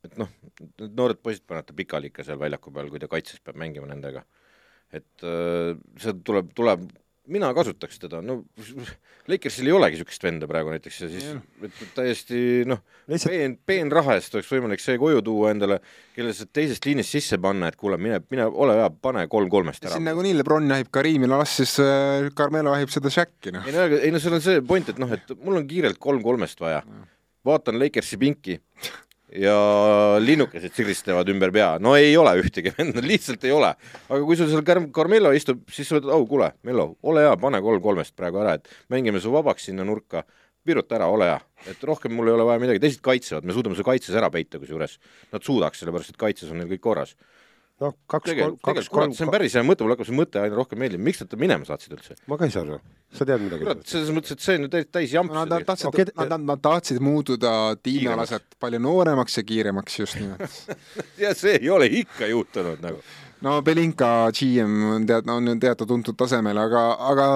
[0.07, 0.31] et noh,
[0.81, 3.89] need noored poisid panevad ta pikali ikka seal väljaku peal, kui ta kaitses peab mängima
[3.89, 4.23] nendega.
[4.91, 6.89] et äh, see tuleb, tuleb
[7.31, 8.41] mina kasutaks teda, no
[9.29, 11.27] Lakersil ei olegi niisugust venda praegu näiteks ja siis
[11.67, 15.79] et täiesti noh, peen, peenraha eest oleks võimalik see koju tuua endale,
[16.15, 19.85] kelle sa teisest liinist sisse panna, et kuule, mine, mine, ole hea, pane kolm kolmest
[19.85, 19.95] ära.
[19.95, 23.69] siin nagunii Lebron jahib Karimi, las siis äh, Carmelo jahib seda Shaqi, noh.
[23.69, 26.23] ei no, ei no seal on see point, et noh, et mul on kiirelt kolm
[26.25, 26.83] kolmest vaja.
[27.47, 28.59] vaatan Lakersi pinki
[29.39, 29.55] ja
[30.19, 33.71] linnukesed siristavad ümber pea, no ei ole ühtegi venda, lihtsalt ei ole.
[34.09, 37.33] aga kui sul seal Car-, Carmelo istub, siis sa mõtled, au kuule, Mello, ole hea,
[37.41, 40.25] pane kolm kolmest praegu ära, et mängime su vabaks sinna nurka,
[40.67, 41.39] viruta ära, ole hea.
[41.71, 44.59] et rohkem mul ei ole vaja midagi, teised kaitsevad, me suudame su kaitses ära peita
[44.61, 44.97] kusjuures.
[45.31, 47.15] Nad suudaks, sellepärast et kaitses on neil kõik korras
[47.81, 50.81] noh, kaks tegelikult kurat, see on päris hea mõte, mulle hakkab see mõte aina rohkem
[50.81, 52.17] meeldima, miks nad ta minema saatsid üldse?
[52.29, 52.77] ma ka ei saa aru,
[53.17, 53.65] sa tead midagi?
[53.65, 55.45] kurat, selles mõttes, et see on ju täis, täis jamps no,.
[55.49, 60.77] Nad tahtsid okay,, nad, nad, nad tahtsid muutuda tiimalaselt palju nooremaks ja kiiremaks just nimelt
[61.23, 63.03] ja see ei ole ikka juhtunud nagu.
[63.45, 67.29] no Belinka GM on tead-, on teatud tuntud tasemel, aga, aga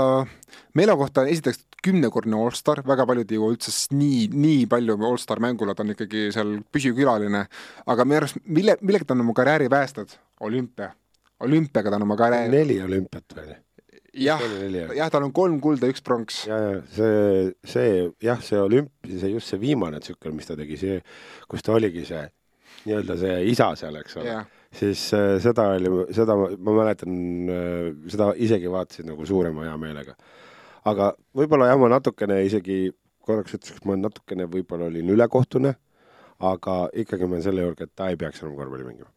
[0.76, 5.76] Melo kohta esiteks kümnekordne allstar, väga paljud ei jõua üldse nii, nii palju allstar mängule,
[5.76, 7.46] ta on ikkagi seal püsikülaline,
[7.94, 10.18] aga minu arust, mille, millega ta on oma karjääri päästnud?
[10.46, 10.90] olümpia.
[11.46, 13.54] olümpiaga ta on oma karjääri neli olümpiat veel.
[14.26, 14.42] jah,
[14.96, 16.46] jah, tal on kolm kulda, üks pronks.
[16.50, 17.94] ja, ja see, see
[18.24, 21.00] jah, see olümpia, see just see viimane tsükkel, mis ta tegi, see,
[21.52, 22.26] kus ta oligi see
[22.86, 24.40] nii-öelda see isa seal, eks ole
[24.76, 27.14] siis äh, seda oli, seda ma, ma mäletan
[27.52, 30.16] äh,, seda isegi vaatasin nagu suurema heameelega
[30.90, 32.80] aga võib-olla jah, ma natukene isegi
[33.26, 35.74] korraks ütleks, et ma natukene võib-olla olin ülekohtune,
[36.46, 39.12] aga ikkagi ma selle juurde, et ta ei peaks enam korvpalli mängima.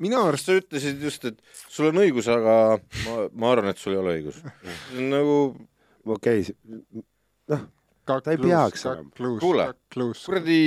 [0.00, 2.54] minu arust sa ütlesid just, et sul on õigus, aga
[3.06, 4.40] ma, ma arvan, et sul ei ole õigus.
[4.96, 5.36] nagu
[6.04, 7.04] okei okay,,
[7.52, 7.66] noh,
[8.24, 9.10] Ta ei peaks olema.
[9.40, 9.66] Kuule.
[9.94, 10.58] kuradi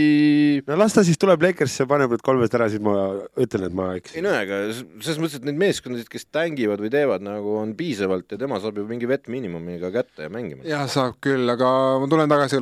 [0.67, 2.93] no las ta siis tuleb Lakersisse, paneb need kolmest ära, siis ma
[3.39, 4.25] ütlen, et ma ei eksisin.
[4.25, 8.39] no aga selles mõttes, et neid meeskondasid, kes tängivad või teevad nagu on piisavalt ja
[8.41, 10.65] tema saab ju mingi vettmiinimumiga kätte ja mängima.
[10.67, 11.69] jah, saab küll, aga
[12.03, 12.61] ma tulen tagasi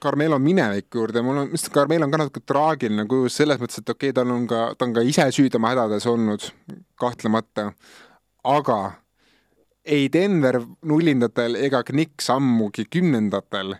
[0.00, 4.10] Carmelo mineviku juurde, mul on, Carmelo on ka natuke traagiline kuju selles mõttes, et okei
[4.10, 6.48] okay,, tal on ka, ta on ka ise süüdi oma hädades olnud,
[7.00, 7.70] kahtlemata,
[8.48, 8.80] aga
[9.84, 13.74] ei Denver nullindatel ega Knicks ammugi kümnendatel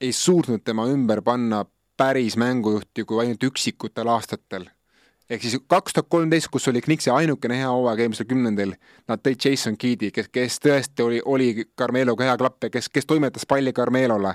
[0.00, 1.64] ei suutnud tema ümber panna
[1.96, 4.68] päris mängujuhti kui ainult üksikutel aastatel
[5.30, 8.74] ehk siis kaks tuhat kolmteist, kus oli Knicksi ainukene hea hooaeg eelmisel kümnendil,
[9.08, 13.06] nad tõid Jason Keedi, kes, kes tõesti oli, oli Carmeloga hea klapp ja kes, kes
[13.06, 14.34] toimetas palli Carmelole.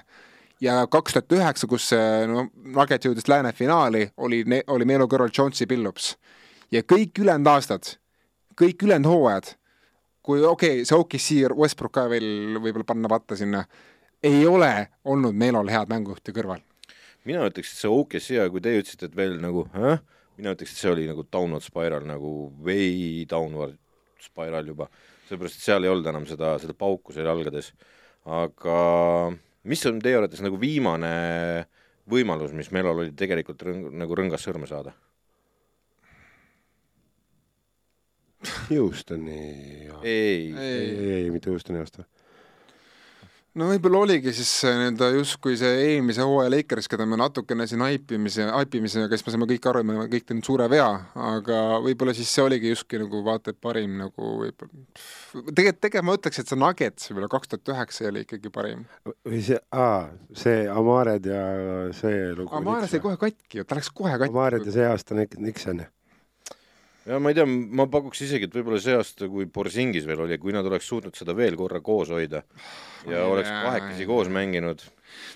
[0.62, 1.89] ja kaks tuhat üheksa, kus
[2.32, 6.15] no Nugget jõudis lääne finaali, oli, oli Melo kõrval Jonesy Pillups.
[6.71, 7.97] ja kõik ülejäänud aastad,
[8.62, 9.51] kõik ülejäänud hooajad,
[10.23, 13.65] kui okei okay,, see OKC Westbrook ka veel võib-olla panna vatta sinna,
[14.26, 14.72] ei ole
[15.06, 16.62] olnud Melol head mängujuhti kõrval.
[17.26, 20.00] mina ütleks, et see OKC, kui teie ütlesite, et veel nagu äh?,
[20.38, 22.32] mina ütleks, et see oli nagu downward spiral nagu
[22.66, 23.78] way downward
[24.22, 24.90] spiral juba,
[25.30, 27.72] sellepärast et seal ei olnud enam seda, seda pauku seal jalgades.
[28.26, 28.78] aga
[29.70, 31.12] mis on teie arvates nagu viimane
[32.10, 34.94] võimalus, mis Melol oli tegelikult rõng, nagu rõngas sõrme saada?
[38.70, 39.40] Houstoni,
[40.04, 42.06] ei, ei., ei, ei, ei, mitte Houstoni aasta.
[43.60, 48.48] No võib-olla oligi siis nii-öelda justkui see eelmise hooaja Lakers, keda me natukene siin haipimise,
[48.52, 50.89] haipimisega, kes me saime kõik aru, et me oleme kõik teinud suure vea,
[51.30, 54.86] aga võib-olla siis see oligi justkui nagu vaata et parim nagu võib-olla,
[55.52, 58.86] tegelikult, tegelikult ma ütleks, et see Nuggets võib-olla kaks tuhat üheksa oli ikkagi parim.
[59.26, 61.44] või see, aa, see Amared ja
[61.96, 62.63] see lugu.
[62.65, 64.34] Maarja sai kohe katki ju, ta läks kohe katki.
[64.34, 65.86] Amared ja see aasta Nixon.
[67.06, 70.39] Ja ma ei tea, ma pakuks isegi, et võib-olla see aasta, kui Borsingis veel oli,
[70.41, 72.41] kui nad oleks suutnud seda veel korra koos hoida
[73.06, 74.82] ja Jaa, oleks kahekesi koos mänginud,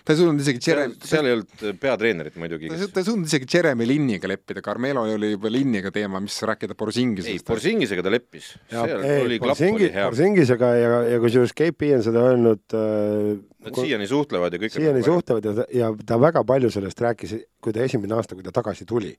[0.04, 3.30] ta ei suutnud isegi seal Jeremy, seal ei olnud peatreenerit muidugi, kes ta ei suutnud
[3.30, 7.46] isegi Jeremy Linniga leppida, Carmelo oli juba Linniga teema, mis rääkida ei, Borsingisest.
[7.52, 12.04] Borsingisega ta leppis, seal oli klapp oli Borsingi, hea, Borsingisega ja, ja kusjuures KP on
[12.10, 15.06] seda öelnud äh, nad siiani suhtlevad ja kõik siiani.
[15.06, 18.90] suhtlevad ja ja ta väga palju sellest rääkis, kui ta esimene aasta, kui ta tagasi
[18.90, 19.14] tuli.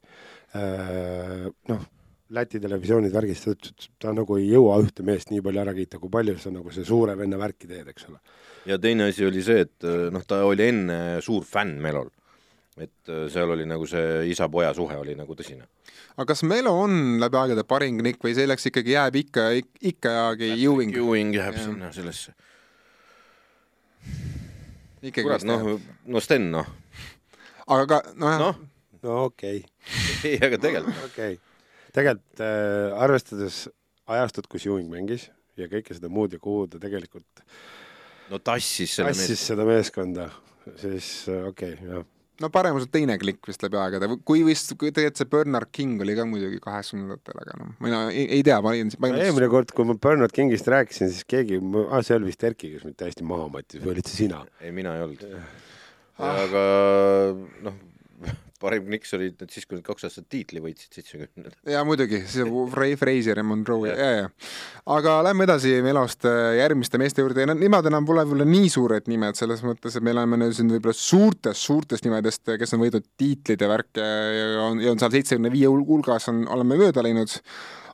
[0.56, 1.88] Äh,, noh,
[2.30, 5.72] Läti televisioonid värgist, ta ütles, et ta nagu ei jõua ühte meest nii palju ära
[5.74, 8.20] kiita, kui palju sa nagu see suure venna värki teed, eks ole.
[8.70, 12.12] ja teine asi oli see, et noh, ta oli enne suur fänn Melol.
[12.78, 15.66] et äh, seal oli nagu see isa-poja suhe oli nagu tõsine.
[16.14, 19.50] aga kas Melo on läbi aegade parim Nick või see läks ikkagi, jääb ikka,
[19.90, 20.94] ikkagi Ewing?
[21.02, 21.66] Ewing jääb Jah.
[21.66, 22.38] sinna sellesse.
[25.02, 26.70] ikkagi kurat, noh no Sten, noh,
[27.66, 28.66] aga ka nojah noh,
[29.02, 29.70] no okei okay.
[30.30, 31.49] ei, aga tegelikult okei okay..
[31.94, 33.66] Tegelikult äh, arvestades
[34.10, 37.44] ajastut, kus Ewing mängis ja kõike seda muud ja kuhu ta tegelikult
[38.30, 40.30] no tassis selle tassis seda meeskonda,
[40.80, 42.06] siis äh, okei okay,, jah.
[42.42, 46.16] no paremuselt teine klikk vist läbi aegade, kui vist, kui tegelikult see Bernard King oli
[46.18, 49.88] ka muidugi kaheksakümnendatel, aga noh, mina ei, ei tea, ma olin, ma eelmine kord, kui
[49.88, 53.50] ma Bernard Kingist rääkisin, siis keegi, ah see oli vist Erki, kes mind täiesti maha
[53.58, 54.44] matis või olid see sina?
[54.62, 55.26] ei, mina ei olnud.
[56.20, 56.62] Aga
[57.64, 57.76] noh,
[58.60, 61.56] parim kniks oli need siis, kui nad kaks aastat tiitli võitsid, seitsmekümnendal.
[61.72, 62.44] jaa, muidugi, see
[62.80, 64.30] Ray Fraser ja Monroe ja, ja, ja.
[64.96, 69.38] aga lähme edasi Melost järgmiste meeste juurde ja nemad enam pole võib-olla nii suured nimed,
[69.38, 73.64] selles mõttes, et me oleme nüüd siin võib-olla suurtest, suurtest nimedest, kes on võitnud tiitlid
[73.64, 77.40] ja värke ja on, ja on seal seitsmekümne viie hulgas on, oleme mööda läinud.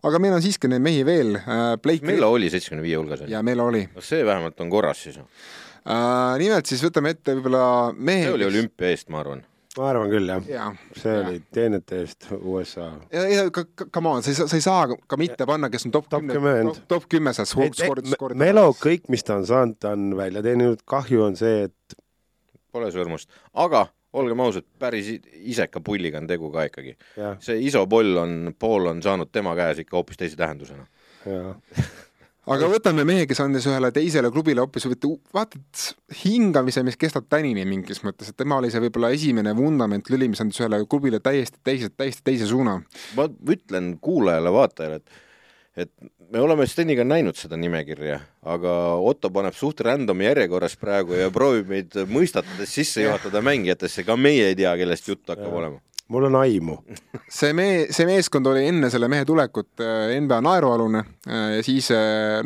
[0.06, 3.42] aga meil on siiski neid mehi veel äh,, Blake Mello oli seitsmekümne viie hulgas, ja
[3.46, 5.18] Melo oli no see vähemalt on korras siis.
[5.18, 6.38] äh,.
[6.42, 8.26] nimelt siis võtame ette võib-olla mehe.
[8.28, 9.46] see oli olümpia eest, ma arvan.
[9.76, 10.48] Ma arvan küll, jah.
[10.48, 12.88] jaa see oli teenete eest USA.
[13.12, 15.94] ja, ja come on, sa ei saa, sa ei saa ka mitte panna, kes on
[15.96, 18.34] top kümmend., top kümme seal skoorida.
[18.38, 22.00] Melo, kõik, mis ta on saanud, ta on välja teeninud, kahju on see, et
[22.76, 23.86] Pole sõrmust, aga
[24.16, 25.08] olgem ausad, päris
[25.48, 26.96] iseka pulliga on tegu ka ikkagi.
[27.44, 30.86] see isopoll on, pool on saanud tema käes ikka hoopis teise tähendusena.
[31.26, 31.56] jah,
[32.54, 34.86] aga võtame mehe, kes andis ühele teisele klubile hoopis,
[35.34, 35.60] vaata,
[36.22, 40.42] hingamise, mis kestab tänini mingis mõttes, et tema oli see võib-olla esimene vundament lüli, mis
[40.44, 42.80] andis ühele klubile täiesti teise, täiesti teise suuna.
[43.18, 45.22] ma ütlen kuulajale-vaatajale, et
[45.76, 45.90] et
[46.32, 51.68] me oleme Steniga näinud seda nimekirja, aga Otto paneb suht random järjekorras praegu ja proovib
[51.68, 55.82] meid mõistatades sisse juhatada mängijatesse, ka meie ei tea, kellest jutt hakkab olema.
[56.12, 56.76] Mul on aimu.
[57.38, 61.90] see mee-, see meeskond oli enne selle mehe tulekut äh, NBA naerualune äh, ja siis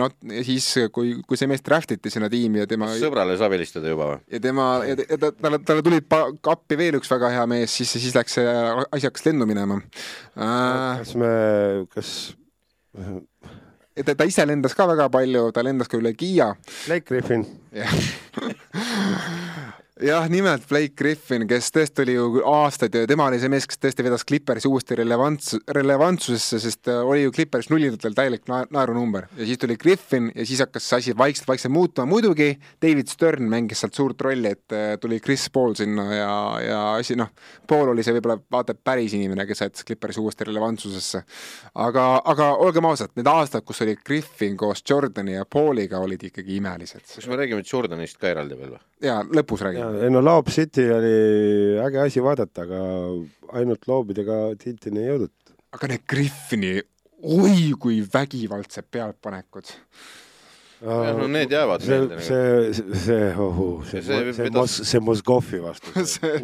[0.01, 3.57] noh, ja siis kui, kui see mees draft iti sinna tiimi ja tema sõbrale saab
[3.57, 4.21] helistada juba või?
[4.33, 8.17] ja tema ja, ta, talle, talle tuli appi veel üks väga hea mees, siis, siis
[8.17, 8.59] läks see
[8.91, 11.01] asi hakkas lennu minema äh,.
[11.03, 11.33] kas me,
[11.93, 12.15] kas
[14.05, 16.53] ta, ta ise lendas ka väga palju, ta lendas ka üle Kiia
[16.87, 17.45] Blake Griffin,
[17.75, 17.93] jah,
[20.03, 24.05] jah, nimelt Blake Griffin, kes tõesti oli ju aastaid tema oli see mees, kes tõesti
[24.05, 29.49] vedas Clippersi uuesti relevants, relevantsusesse, sest äh, oli ju Clippers nullidatel täielik na- naerunumber ja
[29.49, 33.99] siis tuli Griffin ja siis hakkas see asi vaikselt-vaikselt muutuma, muidugi David Stern mängis sealt
[33.99, 36.35] suurt rolli, et äh, tuli Chris Paul sinna ja,
[36.65, 37.33] ja asi noh,
[37.69, 41.25] Paul oli see võib-olla vaata päris inimene, kes jättis Clippersi uuesti relevantsusesse.
[41.75, 46.57] aga, aga olgem ausad, need aastad, kus oli Griffin koos Jordani ja Pauliga, olid ikkagi
[46.57, 47.05] imelised.
[47.17, 48.90] kas me räägime Jordanist ka eraldi veel või?
[49.05, 50.03] Ja lõpus räägime.
[50.05, 51.15] ei no Lob City oli
[51.87, 52.81] äge asi vaadata, aga
[53.61, 55.35] ainult loobidega tintini ei jõudnud.
[55.77, 56.75] aga need Griffini,
[57.23, 59.73] oi kui vägivaldsed pealtpanekud.
[60.81, 64.49] jah, no need jäävad see, meelde see, see, see, ohu, see, Ja see see, see
[64.49, 66.41] vedas- Mos-, see Moscovi vastu, see,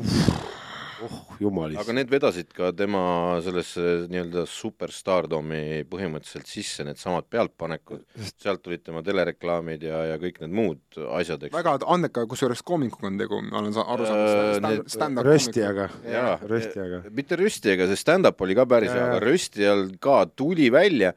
[1.07, 1.99] oh jumal aga issand.
[2.01, 3.03] need vedasid ka tema
[3.45, 8.03] sellesse nii-öelda superstardomi põhimõtteliselt sisse, needsamad pealtpanekud,
[8.41, 11.55] sealt tulid tema telereklaamid ja, ja kõik need muud asjad, eks.
[11.57, 14.91] väga andeka, kusjuures koomikuga on tegu, ma olen sa- aru Äh, saanud stand,.
[14.97, 17.03] stand-up röstijaga, jaa, röstijaga.
[17.11, 19.25] mitte röstijaga, see stand-up oli ka päris hea, aga jaa.
[19.27, 21.13] rösti all ka tuli välja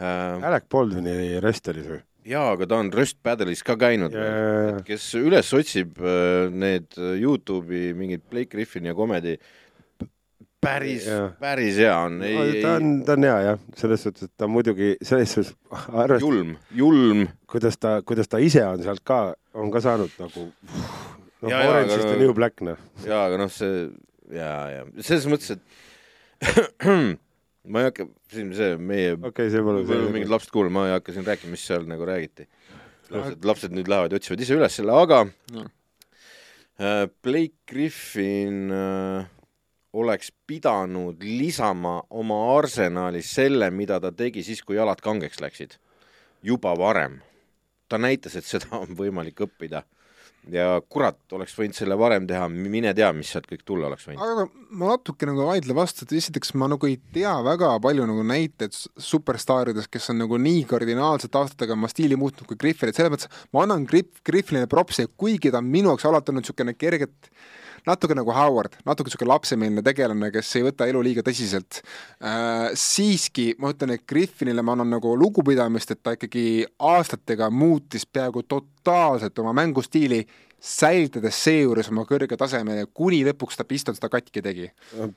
[0.00, 0.44] äh,.
[0.48, 2.00] Alec Baldwini rösteris või?
[2.28, 4.80] jaa, aga ta on Röst Battle'is ka käinud jaa.
[4.86, 9.36] kes üles otsib äh, need Youtube'i mingid Blake Griffin ja komedi,
[10.60, 14.34] päris Jaa., päris hea on, ei, ta on, ta on hea jah, selles suhtes, et
[14.36, 15.54] ta muidugi selles suhtes
[15.88, 19.20] arvestades, julm, julm, kuidas ta, kuidas ta ise on sealt ka,
[19.56, 22.76] on ka saanud nagu noh, Jaa, jaa, Orange aga is the no- new black noh.
[23.06, 23.88] jaa, aga noh, see
[24.36, 25.64] jaa, jaa, selles mõttes, et
[27.68, 30.86] ma ei hakka, siin see meie okei okay,, see pole võib-olla mingid lapsed kuulavad, ma
[30.88, 32.46] ei hakka siin rääkima, mis seal nagu räägiti.
[33.10, 35.68] lapsed, lapsed nüüd lähevad ja otsivad ise üles selle, aga Jah.
[36.80, 39.28] äh, Blake Griffin äh,
[39.92, 45.78] oleks pidanud lisama oma arsenali selle, mida ta tegi siis, kui jalad kangeks läksid.
[46.42, 47.20] juba varem.
[47.88, 49.82] ta näitas, et seda on võimalik õppida.
[50.54, 54.22] Ja kurat, oleks võinud selle varem teha, mine tea, mis sealt kõik tulla oleks võinud.
[54.24, 54.46] aga
[54.80, 58.76] ma natuke nagu vaidlen vastu, et esiteks ma nagu ei tea väga palju nagu näiteid
[59.10, 63.46] superstaaridest, kes on nagu nii kardinaalselt aastatega oma stiili muutnud kui Griffin, et selles mõttes
[63.54, 67.32] ma annan Griff, Griffinile propsi, kuigi ta on minu jaoks alati olnud niisugune kerget
[67.88, 72.70] natuke nagu Howard, natuke niisugune lapsemeelne tegelane, kes ei võta elu liiga tõsiselt äh,.
[72.78, 78.44] siiski ma ütlen, et Griffinile ma annan nagu lugupidamist, et ta ikkagi aastatega muutis peaaegu
[78.48, 80.24] totaalselt oma mängustiili,
[80.60, 84.66] säilitades seejuures oma kõrge taseme, kuni lõpuks ta Piston seda katki tegi.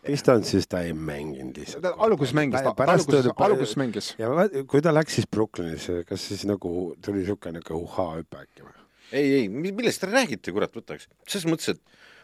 [0.06, 1.84] Pistonsis ta ei mänginud lihtsalt.
[1.84, 4.14] ta alguses mängis, ta alguses alguses mängis.
[4.20, 4.32] ja
[4.70, 8.78] kui ta läks siis Brooklynisse, kas siis nagu tuli niisugune niisugune uhhaa-hüpe äkki või?
[9.12, 11.10] ei, ei, millest te räägite, kurat, võtaks.
[11.28, 11.82] selles mõttes, et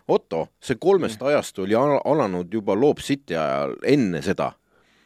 [0.10, 4.52] Otto, see kolmest ajastu oli al- alanud juba Loop City ajal, enne seda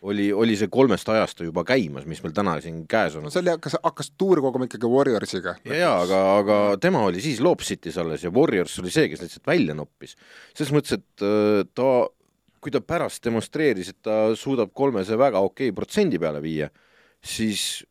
[0.03, 3.53] oli, oli see kolmest ajastu juba käimas, mis meil täna siin käes on see oli,
[3.55, 5.55] hakkas, hakkas tuur koguma ikkagi Warriorsiga.
[5.67, 9.23] ja, ja aga, aga tema oli siis Loop City's alles ja Warriors oli see, kes
[9.23, 10.17] lihtsalt välja noppis.
[10.51, 11.89] selles mõttes, et äh, ta,
[12.63, 16.69] kui ta pärast demonstreeris, et ta suudab kolmese väga okei protsendi peale viia,
[17.23, 17.83] siis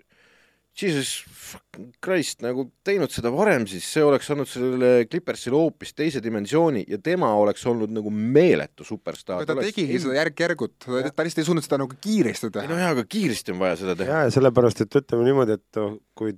[0.73, 6.23] Jesus fucking Christ, nagu teinud seda varem, siis see oleks andnud sellele Clippersile hoopis teise
[6.25, 9.45] dimensiooni ja tema oleks olnud nagu meeletu superstaar.
[9.49, 12.81] ta tegigi seda järk-järgult, ta lihtsalt ei suutnud seda nagu kiiresti ei no teha.
[12.81, 14.17] jaa, aga kiiresti on vaja seda teha.
[14.17, 16.35] jaa, ja sellepärast, et ütleme niimoodi, et oh, kui,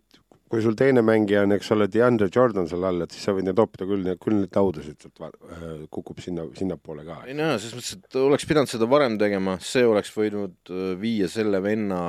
[0.50, 3.46] kui sul teine mängija on, eks ole, DeAndre Jordan seal all, et siis sa võid
[3.46, 7.22] neid toppida küll, küll neid laudasid sealt äh, kukub sinna, sinnapoole ka.
[7.30, 10.88] ei no jaa, selles mõttes, et oleks pidanud seda varem tegema, see oleks võinud äh,
[10.98, 12.00] viia selle venna,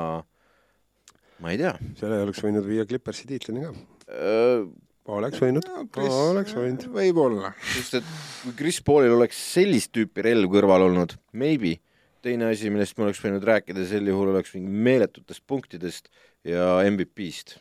[1.44, 3.74] ma ei tea selle oleks võinud viia Clippersi tiitlini ka.
[4.10, 4.68] äh,,
[5.16, 5.68] oleks võinud,
[5.98, 6.88] oleks võinud.
[6.96, 7.54] võib-olla.
[7.74, 11.76] sest et kui Chris Paulil oleks sellist tüüpi relv kõrval olnud, maybe,
[12.26, 16.10] teine asi, millest me oleks võinud rääkida, sel juhul oleks mingi meeletutest punktidest
[16.48, 17.60] ja MVP-st.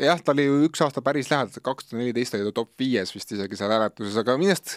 [0.00, 3.12] jah, ta oli ju üks aasta päris lähedal, kaks tuhat neliteist oli ta top viies
[3.14, 4.76] vist isegi seal hääletuses, aga minu arust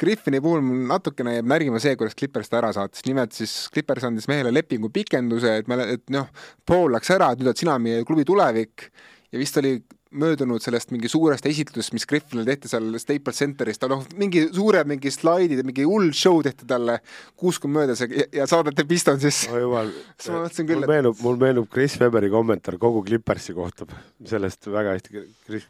[0.00, 4.06] Griffini puhul mul natukene jääb närima see, kuidas Clippers ta ära saatis, nimelt siis Clippers
[4.08, 6.30] andis mehele lepingu pikenduse, et me, et noh,
[6.66, 8.88] Paul läks ära, et nüüd oled sina meie klubi tulevik.
[9.34, 9.76] Ja vist oli
[10.18, 14.84] möödunud sellest mingi suurest esitlusest, mis Griffinile tehti seal Staples Centeris, ta noh, mingi suure
[14.88, 17.00] mingi slaidid mingi hull show tehti talle
[17.40, 19.50] kuuskümmend möödas ja, ja saadeti Pistonsisse.
[19.50, 19.76] oh
[20.18, 23.88] siis ma mõtlesin küll, mul et meenub, mul meenub Chris Weberi kommentaar kogu Clippersi kohta,
[24.30, 25.68] sellest väga hästi, Chris,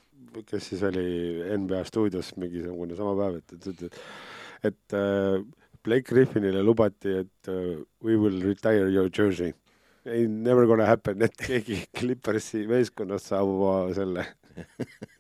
[0.50, 1.08] kes siis oli
[1.56, 4.00] NBA stuudios mingisugune sama päev, et, et, et,
[4.70, 5.42] et äh,
[5.84, 9.52] Blake Griffinile lubati, et uh, we will retire your jersey.
[10.04, 14.26] ei, never gonna happen, et keegi Clippersi meeskonnast saab oma selle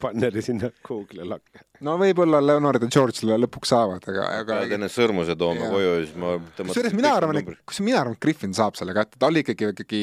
[0.02, 1.64] banneri sinna Google'i lakke.
[1.86, 5.90] no võib-olla Leonard ja George selle lõpuks saavad, aga, aga pead enne sõrmuse tooma koju
[5.90, 9.18] ja siis ma kusjuures mina arvan, et, kus mina arvan, et Griffin saab selle kätte,
[9.18, 10.02] ta oli ikkagi, ikkagi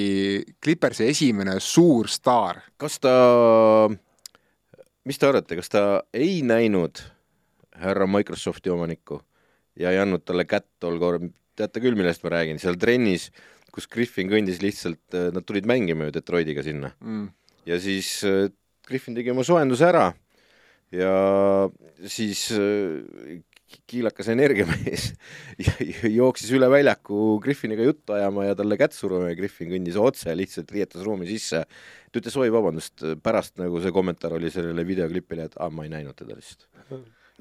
[0.63, 2.63] Clippersi esimene suur staar.
[2.81, 3.15] kas ta,
[5.07, 7.03] mis te arvate, kas ta ei näinud
[7.81, 9.21] härra Microsofti omanikku
[9.79, 13.29] ja ei andnud talle kätt tol korral, teate küll, millest ma räägin, seal trennis,
[13.71, 15.03] kus Griffin kõndis lihtsalt,
[15.35, 17.29] nad tulid mängima ju Detroitiga sinna Mm.
[17.65, 18.49] ja siis äh,
[18.87, 20.09] Griffin tegi oma soojenduse ära
[20.91, 21.13] ja
[22.11, 23.39] siis äh,
[23.87, 25.11] kiilakas energiamees
[26.19, 30.71] jooksis üle väljaku Griffiniga juttu ajama ja talle kätt suruma ja Griffin kõndis otse lihtsalt
[30.75, 31.63] riietusruumi sisse.
[32.11, 35.93] ta ütles oi vabandust, pärast nagu see kommentaar oli sellele videoklipile, et aa, ma ei
[35.93, 36.67] näinud teda lihtsalt.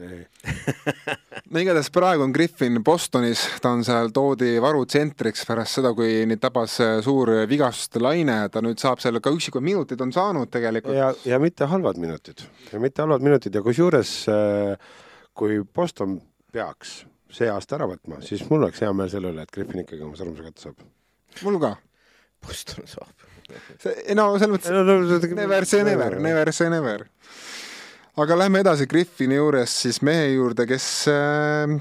[1.50, 6.42] no igatahes praegu on Griffin Bostonis, ta on seal, toodi varutsentriks pärast seda, kui neid
[6.42, 10.96] tabas suur vigastuste laine, ta nüüd saab seal ka üksikud minutid on saanud tegelikult.
[10.96, 14.90] ja, ja mitte halvad minutid ja mitte halvad minutid ja kusjuures äh,
[15.40, 16.18] kui Boston
[16.52, 20.02] peaks see aasta ära võtma, siis mul oleks hea meel selle üle, et Griffin ikkagi
[20.06, 20.82] oma sõrmuse kätte saab.
[21.46, 21.76] mul ka.
[22.44, 23.26] Boston saab.
[23.78, 27.06] see, no selles mõttes no, no, no, never say never, never say never.
[28.20, 30.86] Aga lähme edasi Griffini juures siis mehe juurde, kes,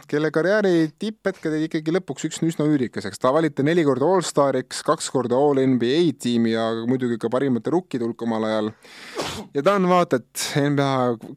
[0.10, 3.20] kelle karjääri tipphetke tegi ikkagi lõpuks üks üsna üürikeseks.
[3.20, 8.08] ta valiti neli korda allstariks, kaks korda all NBA tiimi ja muidugi ka parimate rukkide
[8.08, 8.72] hulka omal ajal.
[9.54, 10.92] ja ta on vaata et NBA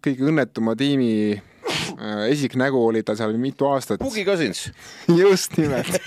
[0.04, 1.12] kõige õnnetuma tiimi
[2.28, 4.02] esiknägu oli ta seal mitu aastat.
[4.02, 4.68] Boogie Cousins.
[5.22, 5.98] just nimelt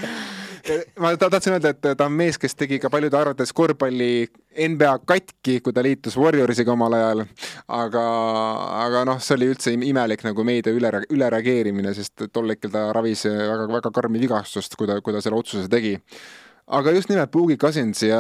[1.00, 4.28] ma tahtsin öelda, et ta on mees, kes tegi ka paljude arvates korvpalli
[4.68, 7.26] NBA katki, kui ta liitus Warriorsiga omal ajal,
[7.76, 8.06] aga,
[8.86, 13.26] aga noh, see oli üldse imelik nagu meedia üle, ülereageerimine, sest tol hetkel ta ravis
[13.28, 15.96] väga, väga karmi vigastust, kui ta, kui ta selle otsuse tegi.
[16.66, 18.18] Aga just nimelt Boogie Cousins ja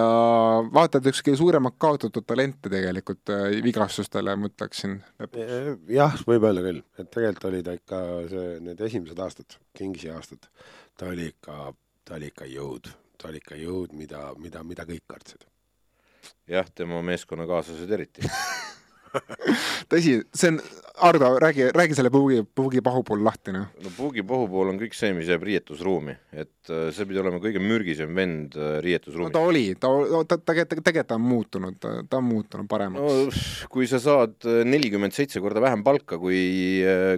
[0.73, 3.31] vaata, et üks kõige suuremat kaotatud talente tegelikult
[3.65, 4.99] vigastustele, ma ütleksin.
[5.89, 10.45] jah, võib öelda küll, et tegelikult oli ta ikka see, need esimesed aastad, Kingsi aastad,
[10.93, 11.73] ta oli ikka,
[12.05, 15.45] ta oli ikka jõud, ta oli ikka jõud, mida, mida, mida kõik kartsid.
[16.47, 18.25] jah, tema meeskonnakaaslased eriti
[19.91, 20.59] tõsi, see on,
[21.03, 23.65] Ardo, räägi, räägi selle Puugi, Puugi pahupool lahti, noh.
[23.83, 28.15] no Puugi pahupool on kõik see, mis jääb riietusruumi, et see pidi olema kõige mürgisem
[28.15, 28.55] vend
[28.85, 29.35] riietusruumis no,.
[29.35, 29.91] ta oli, ta,
[30.23, 33.19] ta, ta, tegelikult ta on muutunud, ta on muutunud paremaks.
[33.35, 36.39] no kui sa saad nelikümmend seitse korda vähem palka kui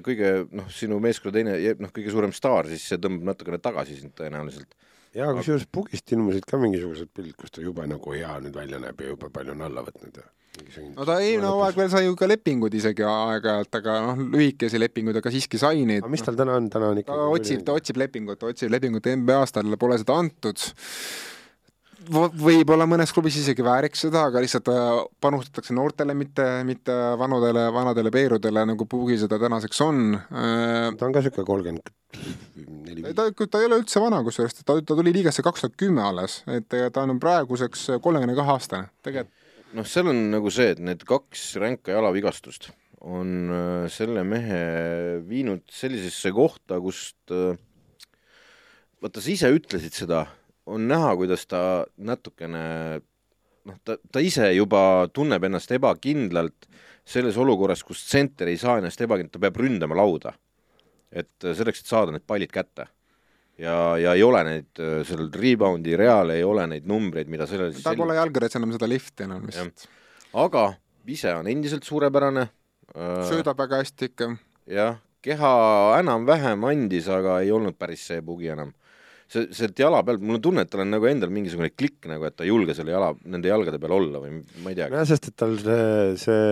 [0.07, 4.17] kõige, noh, sinu meeskonna teine, noh, kõige suurem staar, siis see tõmbab natukene tagasi sind
[4.17, 4.73] tõenäoliselt
[5.17, 9.05] jaa, kusjuures Pugist ilmusid ka mingisugused pildid, kus ta jube nagu hea nüüd välja näeb
[9.05, 10.25] ja jube palju on alla võtnud ja
[10.95, 15.21] no ta eelmine hooaeg veel sai ju ka lepingud isegi aeg-ajalt, aga noh, lühikesi lepinguid,
[15.21, 16.03] aga siiski sai neid.
[16.03, 18.73] aga mis tal täna on, täna on ikka ta otsib, ta otsib lepingut, ta otsib
[18.73, 20.67] lepingut NBA-s, talle pole seda antud.
[22.07, 24.69] võib-olla mõnes klubis isegi vääriks seda, aga lihtsalt
[25.23, 30.05] panustatakse noortele, mitte, mitte vanudele, vanadele peerudele, nagu Puugi seda tänaseks on.
[30.29, 31.91] ta on ka niisugune kolmkümmend
[32.87, 33.03] neli.
[33.13, 36.39] ta, ta ei ole üldse vana, kusjuures ta, ta tuli liigasse kaks tuhat kümme alles,
[36.47, 39.35] et ta on praeguseks kolmekümne kahe aastane, tegelikult
[39.75, 42.69] noh, seal on nagu see, et need kaks ränka jalavigastust
[43.07, 43.51] on
[43.93, 44.61] selle mehe
[45.27, 50.23] viinud sellisesse kohta, kust vaata, sa ise ütlesid seda,
[50.67, 51.61] on näha, kuidas ta
[51.97, 52.63] natukene
[53.67, 54.81] noh, ta, ta ise juba
[55.13, 56.67] tunneb ennast ebakindlalt
[57.07, 60.33] selles olukorras, kus tsenter ei saa ennast ebakindlalt, ta peab ründama lauda.
[61.07, 62.89] et selleks, et saada need pallid kätte
[63.61, 64.69] ja, ja ei ole neid,
[65.07, 67.99] seal rebound'i real ei ole neid numbreid, mida sellel ta sel...
[67.99, 69.87] pole jalgades enam seda lifti enam lihtsalt.
[70.37, 70.69] aga
[71.07, 72.47] ise on endiselt suurepärane.
[73.29, 74.31] söödab väga hästi ikka.
[74.71, 75.53] jah, keha
[76.01, 78.73] enam-vähem andis, aga ei olnud päris see bugi enam.
[79.27, 82.27] see, sealt jala peal, mul on tunne, et tal on nagu endal mingisugune klikk nagu,
[82.27, 84.91] et ta ei julge selle jala, nende jalgade peal olla või ma ei tea.
[84.93, 86.45] nojah, sest et tal see, see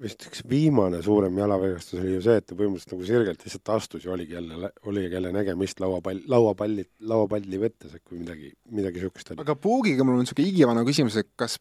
[0.00, 4.06] vist üks viimane suurem jalavigastus oli ju see, et ta põhimõtteliselt nagu sirgelt lihtsalt astus
[4.06, 9.32] ja oligi jälle, oligi jälle nägemist lauapall, lauapalli, lauapalli võttes, et kui midagi, midagi niisugust
[9.32, 9.44] oli.
[9.44, 11.58] aga Puugiga mul on niisugune igivana küsimus, et kas,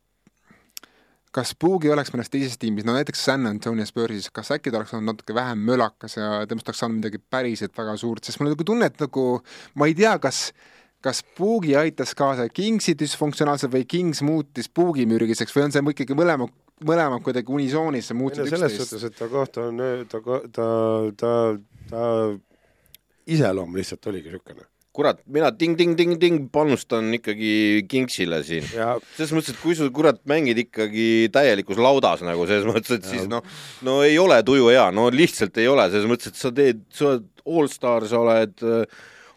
[1.36, 4.96] kas Puugi oleks mõnes teises tiimis, no näiteks San Antonio Spursis, kas äkki ta oleks
[4.96, 8.58] olnud natuke vähem mölakas ja temast oleks saanud midagi päriselt väga suurt, sest mul on
[8.58, 9.28] nagu tunne, et nagu
[9.80, 10.48] ma ei tea, kas
[11.04, 16.16] kas Puugi aitas kaasa Kingsi düsfunktsionaalselt või Kings muutis Puugi mürgiseks või on see ikkagi
[16.16, 16.48] mõlema
[16.82, 18.60] mõlemad kuidagi unisoonis muutsid üksteist.
[18.60, 20.22] selles suhtes, et ta kohta on, ta,
[20.52, 20.68] ta,
[21.20, 21.34] ta,
[21.90, 22.06] ta
[23.30, 24.66] iseloom lihtsalt oligi niisugune.
[24.94, 28.66] kurat, mina ting-ting-ting-ting panustan ikkagi Kingsile siin.
[28.68, 33.16] selles mõttes, et kui sa kurat mängid ikkagi täielikus laudas nagu selles mõttes, et ja.
[33.16, 33.42] siis noh,
[33.86, 37.14] no ei ole tuju hea, no lihtsalt ei ole, selles mõttes, et sa teed, sa
[37.14, 38.68] oled allstar, sa oled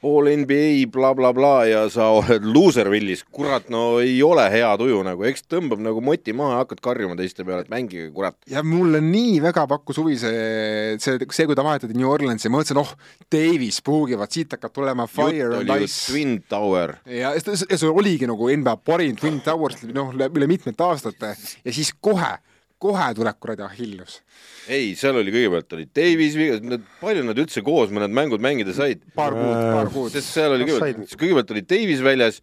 [0.04, 5.00] all NBA blablabla bla, bla, ja sa oled loservillis, kurat, no ei ole hea tuju
[5.06, 8.36] nagu, eks tõmbab nagu moti maha ja hakkad karjuma teiste peale, et mängige, kurat.
[8.50, 12.60] ja mulle nii väga pakkus huvi see, see, see, kui ta vahetati New Orleansi, ma
[12.60, 12.92] mõtlesin, oh,
[13.32, 16.10] Davis puugivad, siit hakkab tulema Fire jutt and Ice.
[16.10, 16.98] Twin Tower.
[17.06, 21.94] ja ja see oligi nagu NBA parim Twin Towers, noh, üle mitmete aastate ja siis
[22.00, 22.36] kohe,
[22.86, 24.20] kohe tuleb kuradi Achilles.
[24.66, 26.62] ei, seal oli kõigepealt oli Davis vigas,
[27.00, 29.02] palju nad üldse koos mõned mängud mängida said?
[29.18, 30.14] paar kuud, paar kuud.
[30.14, 32.40] sest seal oli kõigepealt, kõigepealt oli Davis väljas,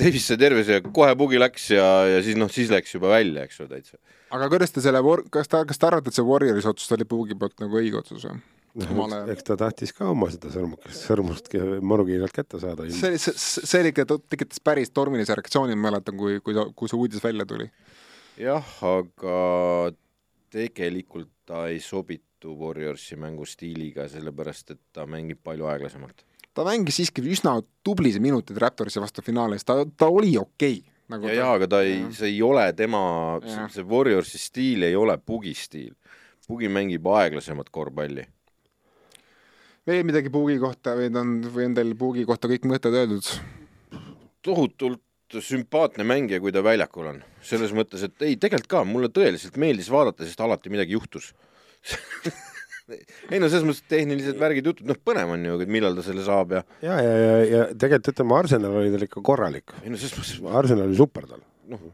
[0.00, 3.46] Davis sai tervise ja kohe bugi läks ja, ja siis noh, siis läks juba välja,
[3.46, 4.00] eks ju, täitsa.
[4.34, 7.38] aga kuidas te selle, kas ta, kas te arvate, et see Warriorsi otsus oli Puugi
[7.38, 8.38] poolt nagu õige otsus või?
[8.76, 12.84] Noh, eks ta tahtis ka oma seda sõrmukest, sõrmust ke- marukiirelt kätte saada.
[12.92, 16.98] see see, see oli ikka, tekitas päris tormilise reaktsiooni, ma mäletan, kui, kui, kui see
[17.00, 17.70] uudis välja tuli.
[18.40, 19.38] Jah, aga
[20.52, 26.24] tegelikult ta ei sobitu Warriorsi mängustiiliga, sellepärast et ta mängib palju aeglasemalt.
[26.54, 31.28] ta mängis siiski üsna tublisid minuteid Raptorsi vastu finaalis, ta, ta oli okei okay, nagu
[31.28, 33.02] ja, ja aga ta ei, see ei ole tema,
[33.72, 35.94] see Warriorsi stiil ei ole Pugi stiil.
[36.46, 38.22] Pugi mängib aeglasemat korvpalli.
[39.86, 43.32] veel midagi Puugi kohta või on, või on teil Puugi kohta kõik mõtted öeldud?
[44.46, 45.02] tohutult
[45.34, 47.22] sümpaatne mängija, kui ta väljakul on.
[47.42, 51.32] selles mõttes, et ei, tegelikult ka, mulle tõeliselt meeldis vaadata, sest alati midagi juhtus
[53.32, 56.24] ei no selles mõttes tehnilised värgid, jutud, noh, põnev on ju, et millal ta selle
[56.26, 59.74] saab ja ja, ja, ja, ja tegelikult ütleme, Arsenal oli tal ikka korralik.
[59.82, 61.42] ei no selles mõttes Arsenal oli super tal.
[61.72, 61.86] noh,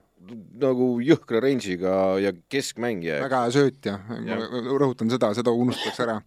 [0.63, 3.21] nagu jõhkra range'iga ja keskmängija.
[3.25, 4.45] väga hea söötja, ma Jah.
[4.83, 6.21] rõhutan seda, seda unustatakse ära.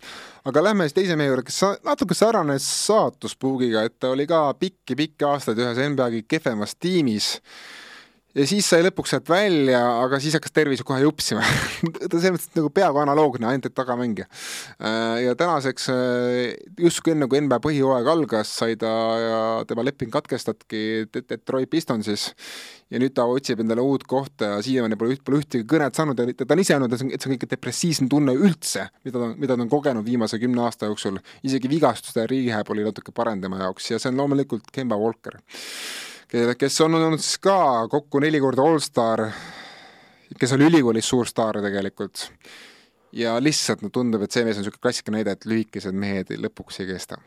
[0.45, 4.53] aga lähme siis teise mehe juurde, kes natuke sarnane saatus Puugiga, et ta oli ka
[4.59, 7.35] pikki-pikki aastaid ühes NBA kõige kehvemas tiimis
[8.35, 11.43] ja siis sai lõpuks sealt välja, aga siis hakkas tervis kohe jupsima
[12.09, 14.27] ta selles mõttes nagu peaaegu analoogne, ainult et tagamängija.
[15.23, 20.83] ja tänaseks äh, justkui enne, kui NBA põhijooaeg algas, sai ta ja tema leping katkestatki
[21.13, 22.31] Det- Detroit Pistonsis
[22.91, 26.19] ja nüüd ta otsib endale uut kohta ja siiamaani pole, üht- pole ühtegi kõnet saanud
[26.21, 28.89] ja ta on ise öelnud, et see on, et see on kõige depressiivsem tunne üldse,
[29.07, 31.17] mida ta, mida ta on kogenud viimase kümne aasta jooksul.
[31.47, 35.39] isegi vigastuste rehab oli natuke parem tema jaoks ja see on loomulikult Kemba Walker
[36.31, 39.27] kes on olnud siis ka kokku neli korda allstar,
[40.39, 42.29] kes oli ülikoolis suur staar tegelikult.
[43.15, 46.81] ja lihtsalt no tundub, et see mees on niisugune klassikaline näide, et lühikesed mehed lõpuks
[46.83, 47.19] ei kesta.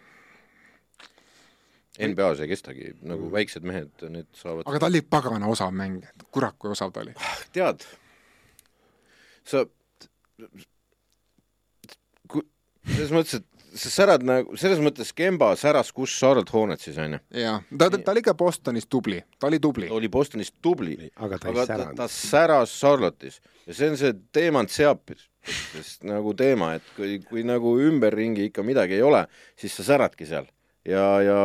[1.99, 6.55] NBA-s ei kestagi, nagu väiksed mehed, need saavad aga ta oli pagana osav mängija, kurat
[6.59, 7.14] kui osav ta oli.
[7.57, 7.86] tead,
[9.49, 9.64] sa,
[12.84, 17.20] selles mõttes, et sa särad nagu, selles mõttes Kemba säras kus Charlotte Hornetsis onju.
[17.34, 19.88] jaa, ta, ta, ta oli ka Bostonis tubli, ta oli tubli.
[19.92, 23.40] oli Bostonis tubli, aga ta aga ta, ta säras Charlotte'is.
[23.68, 28.98] Ja see on see teemant seapist nagu teema, et kui, kui nagu ümberringi ikka midagi
[28.98, 29.24] ei ole,
[29.58, 30.48] siis sa säradki seal.
[30.88, 31.40] Ja, ja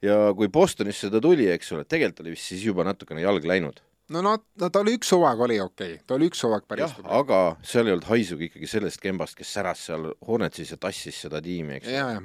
[0.00, 3.80] ja kui Bostonisse ta tuli, eks ole, tegelikult oli vist siis juba natukene jalg läinud
[4.10, 6.86] no, no, no ta oli üks hooaeg oli okei okay., ta oli üks hooaeg päris
[6.88, 11.24] jah, aga seal ei olnud haisugi ikkagi sellest Kembast, kes säras seal Hornetsis ja tassis
[11.26, 12.22] seda tiimi, eks ja, ja.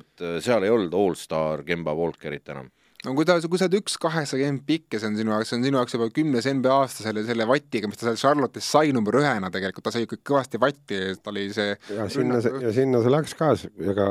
[0.00, 2.70] et äh, seal ei olnud allstar Kemba Walkerit enam.
[3.04, 5.58] no kui ta, kui sa oled üks kaheksakümmend pikk ja see on sinu jaoks, see
[5.58, 8.94] on sinu jaoks juba kümnes NBA aasta selle, selle vatiga, mis ta seal Charlotte'is sai
[8.96, 12.72] number ühena tegelikult, ta sai ikka kõvasti vatti, ta oli see ja sinna see, ja
[12.76, 13.52] sinna see läks ka,
[13.92, 14.08] ega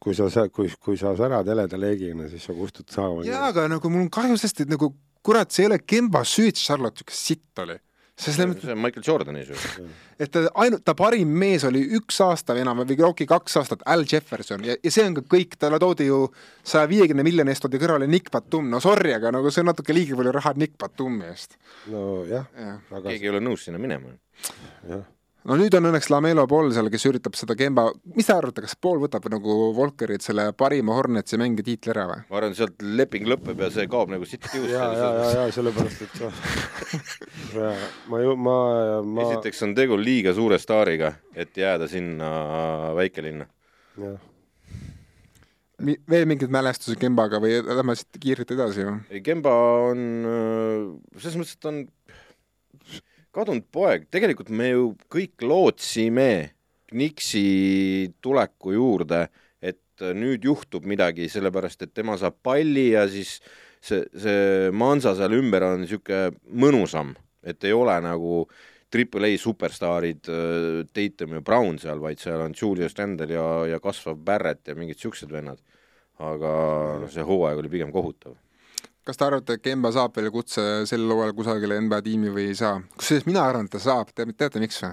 [0.00, 3.26] kui sa, kui, kui sa särad heleda leegina, siis sa kustud saama.
[3.28, 4.94] jaa, aga nagu mul on kahju sellest, et nagu
[5.28, 7.78] kurat, see ei ole Kemba süü, et Charlotte niisugune sitt oli.
[8.18, 9.88] see on Michael Jordani süü.
[10.22, 13.84] et ta ainult, ta parim mees oli üks aasta või enam või okei, kaks aastat,
[13.86, 16.24] Al Jefferson ja, ja see on ka kõik, talle toodi ju
[16.66, 19.94] saja viiekümne miljoni eest toodi kõrvale Nick Batum, no sorry, aga nagu see on natuke
[19.94, 21.54] liiga palju raha Nick Batumi eest.
[21.92, 24.16] nojah, jah aga keegi ei ole nõus sinna minema.
[24.88, 25.06] jah,
[25.48, 28.76] no nüüd on õnneks Lamelo Ball seal, kes üritab seda Kemba, mis te arvate, kas
[28.84, 32.22] Ball võtab nagu Volkerilt selle parima Hornetsi mängija tiitli ära või?
[32.28, 34.74] ma arvan, sealt leping lõpeb ja see kaob nagu sitt kiuste.
[34.74, 36.16] ja, ja, ja, ja sellepärast, et
[37.58, 37.74] ja,
[38.12, 38.56] ma ju, ma,
[39.04, 42.32] ma, esiteks on tegu liiga suure staariga, et jääda sinna
[42.98, 43.48] väikelinna.
[44.04, 44.18] jah,
[45.78, 48.96] Mi-, veel mingeid mälestusi Kembaga või lähme siit kiirelt edasi või?
[49.14, 49.52] ei, Kemba
[49.92, 51.84] on, äh, selles mõttes, et ta on
[53.38, 56.30] kadunud poeg, tegelikult me ju kõik lootsime
[56.98, 59.26] Nixi tuleku juurde,
[59.60, 63.34] et nüüd juhtub midagi, sellepärast et tema saab palli ja siis
[63.84, 67.12] see, see mansa seal ümber on niisugune mõnusam,
[67.44, 68.46] et ei ole nagu
[68.88, 70.30] Triple A superstaarid
[70.96, 74.96] Tatum ja Brown seal, vaid seal on Julius Randle ja, ja kasvav Barrett ja mingid
[75.02, 75.60] siuksed vennad.
[76.18, 76.52] aga
[77.12, 78.32] see hooaeg oli pigem kohutav
[79.08, 82.56] kas te arvate, et Kemba saab veel kutse sel hooajal kusagile NBA tiimi või ei
[82.58, 82.76] saa?
[82.98, 84.92] kusjuures mina arvan, et ta saab, teate, teate miks või?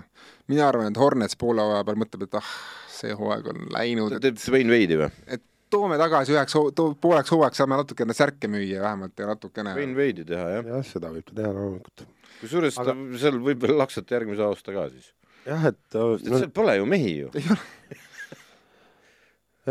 [0.53, 2.53] mina arvan, et Hornets poole hooaja peal mõtleb, et ah,
[2.95, 5.09] see hooaeg on läinud, ta teeb Dwayne Wade'i või?
[5.35, 5.43] et
[5.75, 6.55] toome tagasi üheks,
[7.03, 11.11] pooleks hooajaks saame natukene särke müüa vähemalt ja natukene võin veidi teha jah, jah, seda
[11.11, 12.07] võib ta teha loomulikult.
[12.39, 15.11] kusjuures Aga- seal võib veel laksata järgmise aasta ka siis.
[15.49, 17.33] jah, et sest no, seal pole ju mehi ju.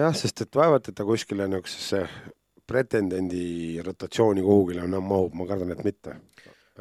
[0.03, 2.05] jah, sest et vaevalt, et ta kuskile niisugusesse
[2.67, 6.17] pretendendi rotatsiooni kuhugile enam mahub, ma kardan, et mitte.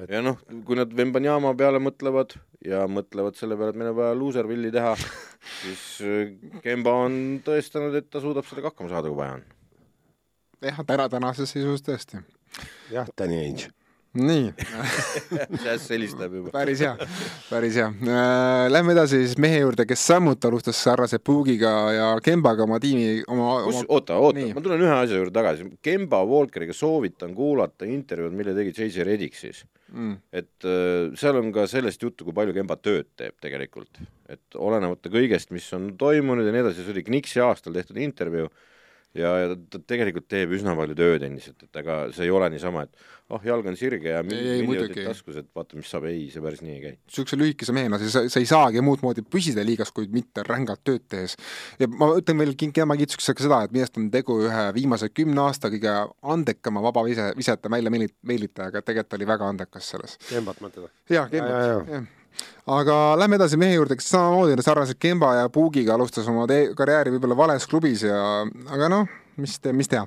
[0.09, 4.15] ja noh, kui nad Vembanyama peale mõtlevad ja mõtlevad selle peale, et meil on vaja
[4.17, 4.95] luuservilli teha,
[5.61, 9.45] siis äh, Kemba on tõestanud, et ta suudab sellega hakkama saada, kui vaja on.
[10.69, 12.23] jah, täna, tänases seisus tõesti.
[12.93, 13.71] jah, Danny Ainge.
[14.13, 14.51] Nii,
[15.63, 16.51] Jazz helistab juba.
[16.53, 16.93] päris hea,
[17.49, 18.67] päris hea äh,.
[18.69, 23.55] Lähme edasi siis mehe juurde, kes samuti alustas sarnase puugiga ja Kembaga oma tiimi, oma,
[23.63, 25.65] oma,, oota, oota ma tulen ühe asja juurde tagasi.
[25.85, 29.07] Kemba Walkeriga soovitan kuulata intervjuud, mille tegi J.J.
[29.07, 29.63] Redick siis.
[29.91, 34.03] mm, et äh, seal on ka sellest juttu, kui palju Kemba tööd teeb tegelikult.
[34.29, 38.47] et olenemata kõigest, mis on toimunud ja nii edasi, see oli Knixi aastal tehtud intervjuu
[39.17, 42.85] ja, ja ta tegelikult teeb üsna palju tööd endiselt, et ega see ei ole niisama,
[42.87, 46.63] et oh, jalg on sirge ja miljonid taskus, et vaata, mis saab, ei, see päris
[46.65, 46.95] nii ei käi.
[46.97, 51.05] niisuguse lühikese mehena sa, sa, ei saagi muud moodi püsida liigas, kui mitte rängalt tööd
[51.09, 51.37] tehes.
[51.81, 55.43] ja ma ütlen veel Kema kiituseks ka seda, et arust on tegu ühe viimase kümne
[55.45, 55.93] aasta kõige
[56.33, 60.17] andekama vaba vise, visete välja meelit-, meelitajaga, tegelikult oli väga andekas selles.
[60.29, 60.89] Kembat mõtled?
[61.09, 62.11] jah, Ja, ja, Kemba, jah.
[62.73, 67.37] Aga lähme edasi mehe juurde, kes samamoodi sarnaselt Kemba ja Puugiga alustas oma karjääri võib-olla
[67.37, 68.19] vales klubis ja
[68.71, 69.11] aga noh,
[69.41, 70.05] mis te, mis teha.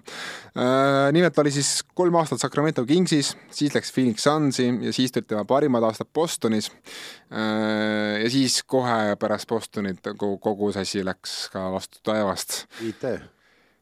[1.14, 5.44] nimelt oli siis kolm aastat Sacramento Kingsis, siis läks Phoenix Sunsi ja siis tulid tema
[5.48, 6.70] parimad aastad Bostonis.
[7.30, 13.35] ja siis kohe pärast Bostonit kogu, kogu see asi läks ka vastu taevast IT.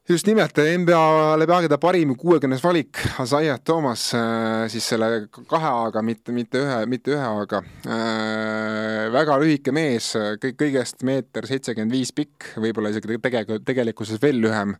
[0.09, 1.01] Just nimelt NBA
[1.41, 5.09] läbi aegade parim kuuekümnes valik, Isaiah Thomas äh, siis selle
[5.49, 9.09] kahe A-ga, mitte, mitte ühe, mitte ühe A-ga äh,.
[9.15, 10.11] väga lühike mees,
[10.43, 14.77] kõik, kõigest meeter seitsekümmend viis pikk, võib-olla isegi tege-, tegelikkuses veel lühem.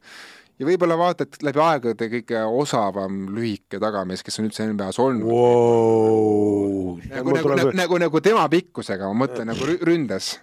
[0.61, 5.25] ja võib-olla vaata, et läbi aegade kõige osavam lühike tagamees, kes on üldse NBA-s olnud
[5.33, 6.99] Wow.
[7.11, 10.35] nagu, nagu, nagu, nagu, nagu tema pikkusega, ma mõtlen nagu rü- ründes.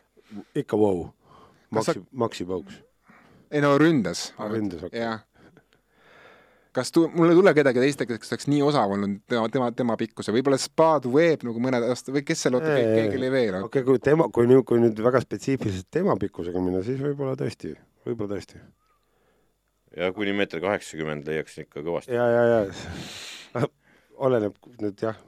[0.58, 1.06] ikka wow.
[1.72, 2.82] Kas sa- Maxi, Maxi Pauks.
[3.52, 4.32] Ei no ründes.
[4.40, 5.02] ründes, okei.
[5.02, 5.22] jah.
[6.76, 9.98] kas tu-, mul ei tule kedagi teist, kes oleks nii osav olnud tema, tema, tema
[10.00, 13.68] pikkuse, võib-olla Spad Web nagu mõned aasta või kes seal, oota, keegi oli veel okei
[13.68, 17.74] okay,, kui tema, kui nüüd, kui nüüd väga spetsiifiliselt tema pikkusega minna, siis võib-olla tõesti,
[18.08, 18.62] võib-olla tõesti.
[20.00, 22.16] ja kuni meeter kaheksakümmend leiaks ikka kõvasti.
[22.16, 23.68] ja, ja, ja
[24.28, 25.20] oleneb nüüd jah,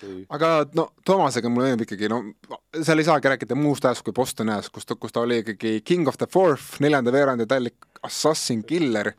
[0.00, 2.22] kui aga no Toomasega mulle meenub ikkagi, no
[2.80, 5.78] seal ei saagi rääkida muust ajast kui Bostoni ajast, kus ta, kus ta oli ikkagi
[5.86, 9.12] king of the fourth, neljanda veerandi tallik assassin killer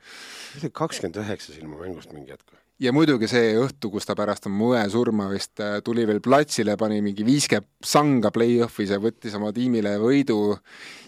[0.74, 2.58] kakskümmend üheksa silma mängust mingi hetk.
[2.82, 6.78] ja muidugi see õhtu, kus ta pärast oma õe surma vist äh, tuli veel platsile,
[6.78, 10.58] pani mingi viiskümmend sanga play-off'is ja võttis oma tiimile võidu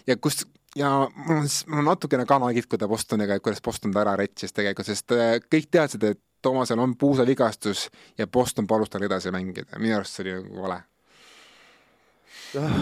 [0.06, 0.44] ja kus
[0.76, 5.14] ja mul on, natukene kana kitkuda Bostoniga, et kuidas Boston ta ära retsis tegelikult, sest
[5.14, 7.86] äh, kõik teadsid, et Toomasel on puusavigastus
[8.18, 10.80] ja Boston palus tal edasi mängida, minu arust see oli nagu vale.
[12.54, 12.74] jah,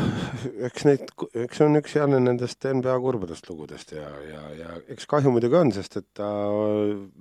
[0.68, 1.12] eks neid,
[1.44, 5.56] eks see on üks jälle nendest NBA kurbadest lugudest ja, ja, ja eks kahju muidugi
[5.56, 6.28] on, sest et ta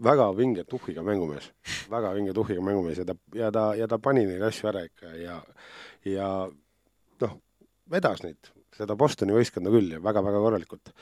[0.09, 1.51] väga vinge tuhhiga mängumees,
[1.91, 5.13] väga vinge tuhhiga mängumees ja ta, ja ta, ja ta pani neid asju ära ikka
[5.21, 5.37] ja,
[6.09, 6.31] ja
[7.23, 7.37] noh,
[7.91, 10.93] vedas neid, seda Bostoni võistkonda küll ja väga-väga korralikult.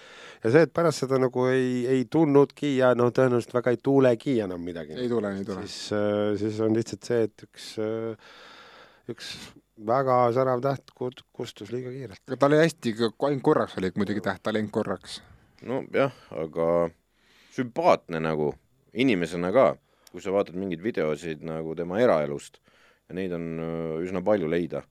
[0.43, 4.39] ja see, et pärast seda nagu ei, ei tulnudki ja noh, tõenäoliselt väga ei tulegi
[4.45, 5.65] enam midagi ei tule, ei tule.
[5.67, 5.93] siis,
[6.41, 7.71] siis on lihtsalt see, et üks,
[9.13, 9.33] üks
[9.85, 12.23] väga särav täht kustus liiga kiirelt.
[12.27, 15.21] aga ta oli hästi, ainult korraks oli muidugi täht, ta oli ainult korraks.
[15.61, 16.89] nojah, aga
[17.55, 18.53] sümpaatne nagu
[18.93, 19.71] inimesena ka,
[20.11, 22.57] kui sa vaatad mingeid videosid nagu tema eraelust
[23.09, 24.83] ja neid on öö, üsna palju leida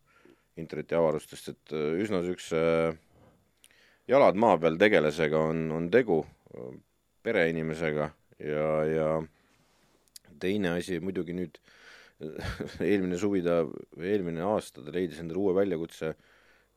[0.59, 2.63] internetiavarustest, et öö, üsna niisuguse
[4.09, 6.23] jalad maa peal tegelasega on, on tegu,
[7.23, 8.09] pereinimesega
[8.41, 9.09] ja, ja
[10.41, 11.59] teine asi muidugi nüüd
[12.89, 13.61] eelmine suvi ta,
[14.01, 16.15] eelmine aasta ta leidis endale uue väljakutse,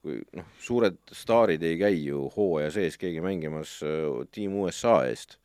[0.01, 5.39] kui noh, suured staarid ei käi ju hooaja sees keegi mängimas äh, tiim USA eest,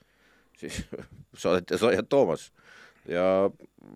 [0.59, 0.83] siis
[1.43, 2.51] saadeti Zayat Toomas
[3.09, 3.49] ja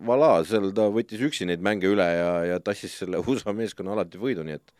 [0.07, 4.21] voilà, seal ta võttis üksi neid mänge üle ja, ja tassis selle USA meeskonna alati
[4.21, 4.75] võidu, nii et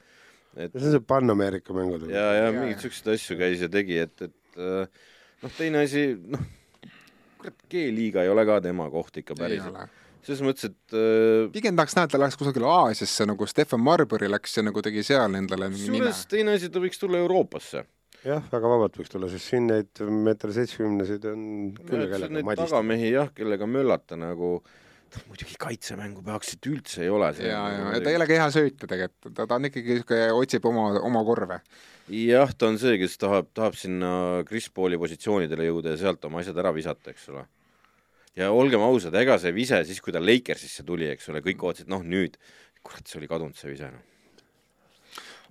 [0.58, 2.10] et see on see Pan-Ameerika mängud.
[2.12, 5.06] ja, ja Jaa, mingeid siukseid asju käis ja tegi, et, et äh,
[5.44, 6.44] noh, teine asi, noh,
[7.40, 9.80] kurat, G-liiga ei ole ka tema koht ikka päriselt.
[10.26, 14.30] selles mõttes, et äh, pigem tahaks näha, et ta läheks kusagile Aasiasse nagu Stefan Marbury
[14.30, 16.28] läks ja nagu tegi seal endale kusjuures.
[16.32, 17.88] teine asi, ta võiks tulla Euroopasse.
[18.28, 21.44] jah, väga vabalt võiks tulla, sest siin neid meeter seitsmekümneseid on
[21.80, 22.76] küll ja kellega madistada.
[22.76, 24.58] tagamehi jah, kellega möllata nagu
[25.28, 27.32] muidugi kaitsemängu peaksid üldse ei ole.
[27.44, 30.68] ja, ja ta ei ole ka hea söötja tegelikult, ta, ta on ikkagi niisugune, otsib
[30.70, 31.60] oma, oma korve.
[32.16, 34.12] jah, ta on see, kes tahab, tahab sinna
[34.48, 37.44] Chris Pauli positsioonidele jõuda ja sealt oma asjad ära visata, eks ole.
[38.40, 41.92] ja olgem ausad, ega see vise siis, kui ta Lakersisse tuli, eks ole, kõik ootasid,
[41.92, 42.40] noh nüüd,
[42.86, 44.08] kurat, see oli kadunud, see vise, noh.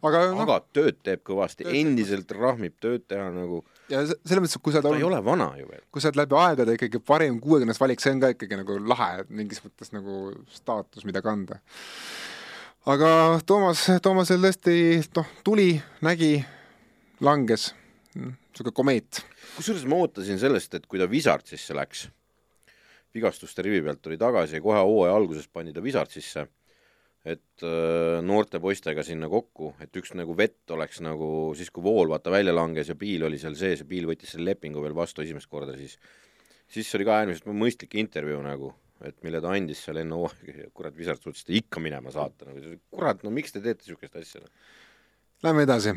[0.08, 4.60] aga noh, aga tööd teeb kõvasti, endiselt rahmib tööd teha nagu, ja se- selles mõttes,
[4.62, 5.82] kui sa ta oled ei olnud, ole vana ju veel.
[5.92, 9.24] kui sa oled läbi aegade ikkagi parim kuuekümnes valik, see on ka ikkagi nagu lahe,
[9.28, 11.58] mingis mõttes nagu staatus, mida kanda.
[12.86, 14.76] aga Toomas, Toomasel tõesti
[15.16, 15.74] noh, tuli,
[16.06, 16.44] nägi,
[17.20, 17.74] langes,
[18.16, 19.20] niisugune komeet.
[19.56, 22.06] kusjuures ma ootasin sellest, et kui ta Wizardsisse läks,
[23.14, 26.46] vigastuste rivi pealt tuli tagasi ja kohe hooaja alguses pandi ta Wizardsisse,
[27.24, 32.08] et äh, noorte poistega sinna kokku, et üks nagu vett oleks nagu siis, kui Vool
[32.08, 35.24] vaata välja langes ja Piil oli seal sees ja Piil võttis selle lepingu veel vastu
[35.24, 35.98] esimest korda, siis
[36.70, 38.72] siis oli ka äärmiselt mõistlik intervjuu nagu,
[39.04, 42.76] et mille ta andis seal enne hooaega kurat, Wizards suutis ta ikka minema saata nagu,
[42.94, 44.46] kurat, no miks te teete niisugust asja?
[45.40, 45.94] Lähme edasi.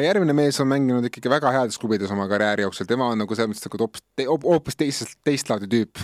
[0.00, 3.52] järgmine mees on mänginud ikkagi väga heades klubides oma karjääri jooksul, tema on nagu selles
[3.52, 6.00] mõttes nagu hoopis hoopis teisest, teist laadi tüüp.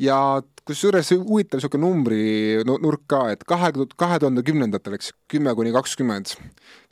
[0.00, 0.16] Ja
[0.68, 2.22] kusjuures huvitav niisugune numbri
[2.66, 6.36] nu- nurk ka, et kahe, kahe tuhande kümnendatel, eks, kümme kuni kakskümmend.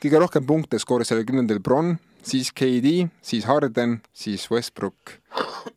[0.01, 5.19] kõige rohkem punkte skooris sellel kümnendal Bron, siis KD, siis Harden, siis Westbrook.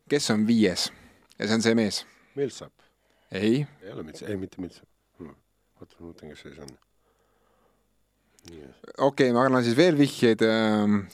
[0.09, 0.91] kes on viies?
[1.39, 2.05] ja see on see mees.
[2.35, 2.73] Millsap,
[3.31, 4.87] ei, ei ole Millsap, ei mitte Millsap
[5.19, 5.35] hmm..
[5.81, 6.77] oota, ma mõtlen, kes see siis on.
[8.43, 10.43] Okei okay,, ma annan siis veel vihjeid,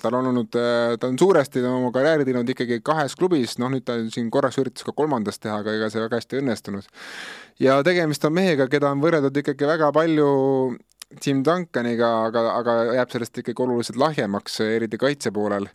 [0.01, 3.99] tal on olnud, ta on suuresti oma karjääri teinud ikkagi kahes klubis, noh nüüd ta
[4.09, 6.89] siin korraks üritas ka kolmandas teha, aga ega see väga hästi ei õnnestunud.
[7.61, 10.29] ja tegemist on mehega, keda on võrreldud ikkagi väga palju
[11.21, 15.65] Tim Duncaniga, aga, aga jääb sellest ikkagi oluliselt lahjemaks, eriti kaitse poolel.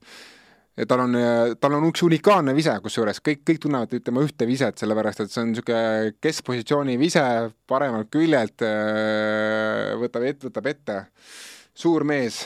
[0.77, 1.17] Ja tal on,
[1.61, 5.43] tal on üks unikaalne vise, kusjuures kõik, kõik tunnevad tema ühte viset, sellepärast et see
[5.43, 7.23] on niisugune keskpositsiooni vise
[7.71, 8.65] paremalt küljelt,
[10.03, 10.99] võtab ette, võtab ette
[11.75, 12.45] suur mees,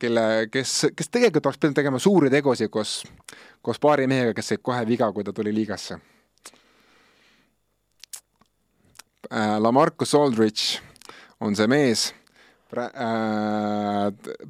[0.00, 2.98] kelle, kes, kes tegelikult oleks pidanud tegema suuri tegusid koos,
[3.64, 5.98] koos paari mehega, kes said kohe viga, kui ta tuli liigasse.
[9.60, 10.78] Lamarcus Aldridge
[11.42, 12.25] on see mees äh,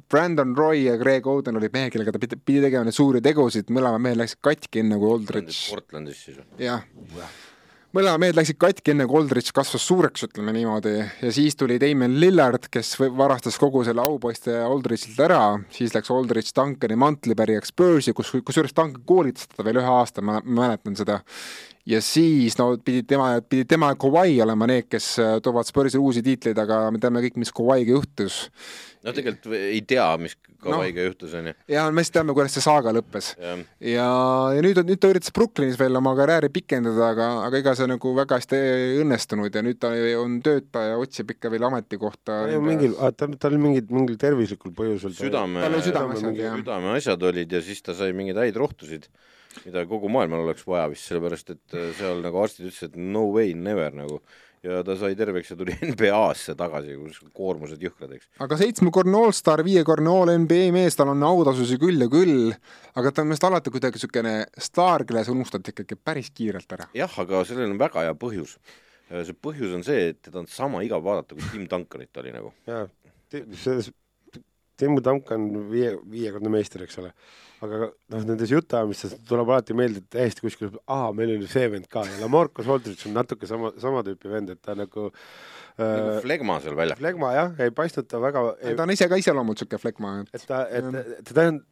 [0.09, 3.69] Brandon Roy ja Greg Oden olid mehed, kellega ta pidi, pidi tegema neid suuri tegusid,
[3.73, 6.47] mõlemad mehed läksid katki enne kui Aldridge, Portlandis siis või?
[6.65, 6.81] jah.
[7.97, 12.19] Mõlemad mehed läksid katki enne kui Aldridge kasvas suureks, ütleme niimoodi, ja siis tuli Damon
[12.21, 15.39] Lillard, kes varastas kogu selle aupoiste Aldridge'ilt ära,
[15.73, 20.37] siis läks Aldridge Duncani mantlipärijaks Spursi, kus, kusjuures Duncan koolitas teda veel ühe aasta, ma
[20.45, 21.23] mäletan seda.
[21.87, 26.03] ja siis no pidid tema, pidid tema ja Kawhi olema need, kes äh, toovad Spursile
[26.03, 28.43] uusi tiitleid, aga me teame kõik, mis Kawhi'ga juhtus.
[29.07, 31.05] no tegelikult ei tea, mis Kawhi'ga no.
[31.11, 31.53] juhtus, onju.
[31.69, 33.29] ja me siis teame, kuidas see saaga lõppes.
[33.37, 34.07] jah, ja,
[34.57, 38.13] ja nüüd, nüüd ta üritas Brooklynis veel oma karjääri pikendada, aga, aga ega see nagu
[38.17, 42.39] väga hästi ei õnnestunud ja nüüd ta on töötaja, otsib ikka veel ametikohta.
[42.63, 45.13] mingil, tal, tal mingid, mingil tervislikul põhjusel.
[45.17, 49.05] südame, südameasjad olid ja siis ta sai mingeid häid rohtusid,
[49.65, 53.27] mida kogu maailmal oleks vaja vist, sellepärast et äh, seal nagu arstid ütlesid, et no
[53.33, 54.21] way, never nagu.
[54.65, 58.29] Ja ta sai terveks ja tuli NBA-sse tagasi, kus koormused jõhkrad, eks.
[58.43, 62.51] aga seitsmekordne allstar, viiekordne all NBA mees, tal on autasusid küll ja küll,
[62.97, 64.35] aga ta on minu arust alati kuidagi niisugune
[64.69, 66.89] staar, kelle sa unustad ikkagi päris kiirelt ära.
[66.97, 68.57] jah, aga sellel on väga hea põhjus.
[69.11, 72.53] see põhjus on see, et teda on sama igav vaadata, kui Tim Duncanit oli nagu.
[72.67, 72.87] jaa,
[73.31, 73.91] selles,
[74.77, 77.13] Timmu Duncan viie, viiekordne meister, eks ole.
[77.65, 81.87] aga noh, nendes jutuajamistes tuleb alati meelde, et täiesti kuskil, aa, meil oli see vend
[81.89, 85.07] ka ja Lamarcus Aldridge on natuke sama, sama tüüpi vend, et ta nagu
[85.77, 87.01] nagu äh, flegma seal väljakul.
[87.01, 88.43] flegma jah, ei paistnud ta väga,
[88.77, 91.67] ta on ise ka iseloomult niisugune flekma, et et ta, et teda ei olnud,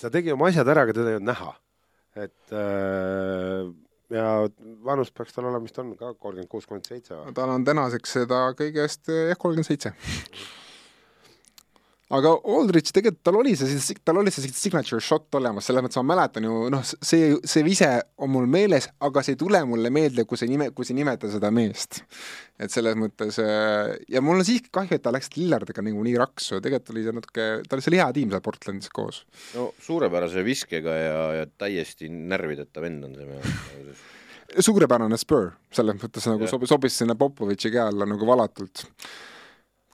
[0.00, 1.50] ta tegi oma asjad ära, aga teda ei olnud näha.
[2.18, 3.72] et äh,
[4.14, 4.28] ja
[4.86, 7.34] vanus peaks tal olema, mis ta on ka kolmkümmend kuus, kolmkümmend seitse või?
[7.36, 9.94] tal on tänaseks seda kõigest jah, kolmkümmend seitse.
[12.16, 16.14] Aga Aldridge tegelikult, tal oli see, tal oli see signature shot olemas, selles mõttes ma
[16.14, 17.88] mäletan ju noh, see, see vise
[18.24, 21.34] on mul meeles, aga see ei tule mulle meelde, kui sa nime, kui sa nimetad
[21.34, 22.00] seda meest.
[22.58, 26.16] et selles mõttes äh, ja mul on siiski kahju, et ta läks Lillardiga nagu nii
[26.18, 29.22] raksu, tegelikult oli see natuke, ta oli seal hea tiim seal Portlandis koos.
[29.54, 34.06] no suurepärase viskega ja, ja täiesti närvideta vend on see mees.
[34.64, 38.88] suurepärane Spur, selles mõttes nagu sobis, sobis sinna Popovitši käe alla nagu valatult.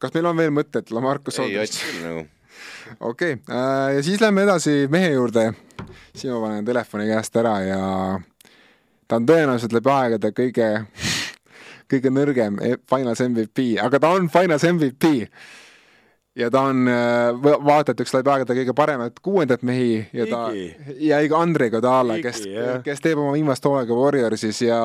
[0.03, 1.81] Kas meil on veel mõtted, Lamarcus ei, Aldridge?
[1.81, 2.25] Ott küll nagu.
[3.11, 5.53] okei okay., ja siis lähme edasi mehe juurde.
[6.15, 7.83] siin ma panen telefoni käest ära ja
[9.09, 10.69] ta on tõenäoliselt läbi aegade kõige,
[11.91, 15.29] kõige nõrgem e- Finals MVP, aga ta on Finals MVP.
[16.39, 20.95] Ja ta on äh, üks läbi aegade kõige paremat kuuendat mehi ja ta Iggy.
[21.07, 22.43] ja Igo- Andrei Godala, kes
[22.85, 24.81] kes teeb oma viimast hooaega Warriorsis ja,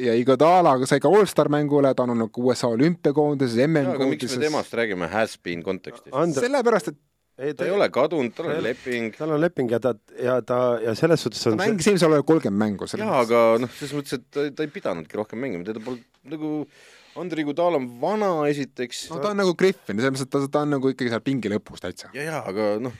[0.00, 3.90] ja Igodala sai ka allstar mängule, ta on olnud ka USA olümpiakoondises, aga miks me
[3.94, 4.38] MM-koondises.
[4.46, 6.12] temast räägime has-been kontekstis?
[6.12, 7.00] And-, sellepärast, et
[7.44, 9.12] ei ta ei ole kadunud, tal on leping.
[9.18, 12.26] tal on leping ja ta, ja ta, ja selles suhtes ta on mängis eelmisel hooajal
[12.28, 12.88] kolmkümmend mängu.
[12.96, 16.52] jaa, aga noh, selles mõttes, et ta, ta ei pidanudki rohkem mängima, teda polnud nagu
[17.20, 20.62] Andrei Gudal on vana esiteks no ta on nagu Griffin, selles mõttes, et ta, ta
[20.66, 22.10] on nagu ikkagi seal pingi lõpus täitsa.
[22.16, 22.94] ja, ja aga noh,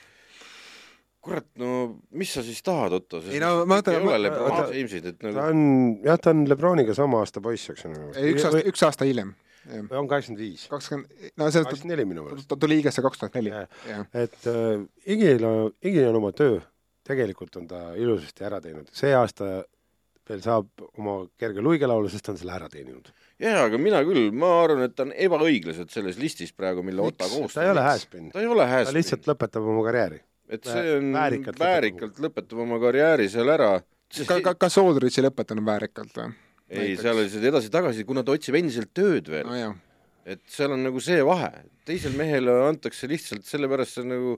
[1.25, 1.71] kurat, no
[2.19, 5.47] mis sa siis tahad, Otto, Ei no ma ei ole ma- James'id, et ta nagu
[5.49, 5.65] on,
[6.05, 8.05] jah, ta on Lebroniga sama aasta poiss, eks ole.
[8.35, 9.35] üks aasta, üks aasta hiljem.
[9.73, 11.09] on kaheksakümmend viis, kakskümmend,
[11.41, 12.49] no selles kaheksakümmend neli minu meelest.
[12.51, 13.55] ta tuli liigesse kaks tuhat neli.
[14.13, 14.85] Et äh,
[15.17, 16.59] Igil on, Igil on oma töö,
[17.09, 19.63] tegelikult on ta ilusasti ära teinud, see aasta
[20.29, 23.09] veel saab oma kerge luigelaulu, sest ta on selle ära teeninud.
[23.43, 27.17] jaa, aga mina küll, ma arvan, et ta on ebaõiglaselt selles listis praegu, mille Miks?
[27.17, 27.57] Otta koostab.
[27.57, 30.21] ta ei ole has-been, ta ei ole ta has-been, lihtsalt lõpetab oma karjääri.
[30.55, 33.73] et see on väärikalt väärikalt, lõpetab oma karjääri seal ära.
[34.27, 36.35] ka, ka, kas Oldrich ei lõpetanud väärikalt või?
[36.71, 39.75] ei, seal oli see edasi-tagasi, kuna ta otsib endiselt tööd veel, nojah,
[40.25, 41.51] et seal on nagu see vahe,
[41.89, 44.37] teisel mehele antakse lihtsalt sellepärast see on nagu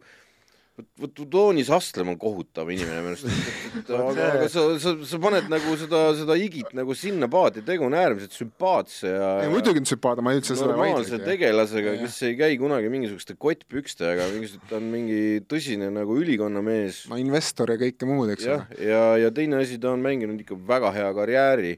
[0.76, 3.26] vot, vot Toonis Astlem on kohutav inimene minu arust,
[3.98, 7.96] aga, aga sa, sa, sa paned nagu seda, seda igit nagu sinna paati, tegu on
[7.96, 11.30] äärmiselt sümpaatse ja ei muidugi on sümpaatne, ma ei üldse seda normaalse vaidlegi.
[11.32, 17.04] tegelasega, kes ei käi kunagi mingisuguste kottpükstega, mingisugune, ta on mingi tõsine nagu ülikonnamees.
[17.12, 20.40] no investor ja kõike muud, eks jah ole., ja, ja teine asi, ta on mänginud
[20.44, 21.76] ikka väga hea karjääri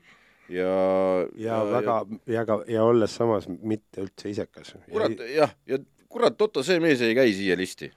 [0.48, 0.72] ja
[1.36, 4.74] ja väga, ja ka, ja olles samas mitte üldse isekas.
[4.90, 5.78] kurat, jah, ja
[6.08, 7.90] kurat, Otto, see mees ei käi siia listi.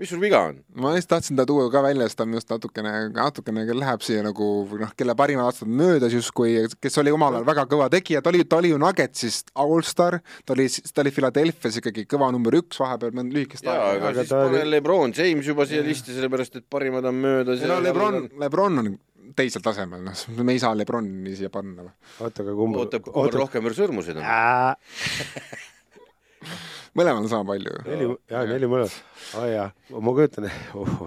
[0.00, 0.56] Mis sul viga on?
[0.80, 4.04] ma lihtsalt tahtsin ta tuua ka välja, sest ta minu arust natukene, natukene küll läheb
[4.04, 4.46] siia nagu
[4.80, 8.32] noh, kelle parimad aastad on möödas justkui, kes oli omal ajal väga kõva tegija, ta
[8.32, 12.80] oli, ta oli ju Nuggetsis allstar, ta oli, ta oli Philadelphia's ikkagi kõva number üks
[12.80, 13.92] vahepeal mõnda lühikest aega.
[13.92, 17.20] aga aga siis ta pane oli- Lebron James juba siia listi, sellepärast et parimad on
[17.20, 18.90] möödas no Lebron, Lebron on
[19.36, 21.92] teisel tasemel, noh, me ei saa Lebroni siia panna või.
[22.24, 24.26] oota, aga kumb ootab, kui palju rohkem sõrmuseid on.
[26.98, 27.78] mõlemal on sama palju.
[27.86, 28.98] neli, jaa, neli mõlemat.
[29.38, 29.66] aa jaa,
[29.96, 31.06] ma kujutan, oh,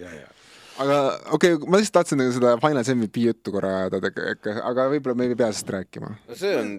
[0.00, 0.30] jaa, jaa.
[0.84, 1.00] aga
[1.36, 4.12] okei okay,, ma lihtsalt tahtsin nagu seda Finals MVP juttu korra ajada,
[4.62, 6.14] aga võib-olla me ei pea sellest rääkima.
[6.28, 6.72] no see on,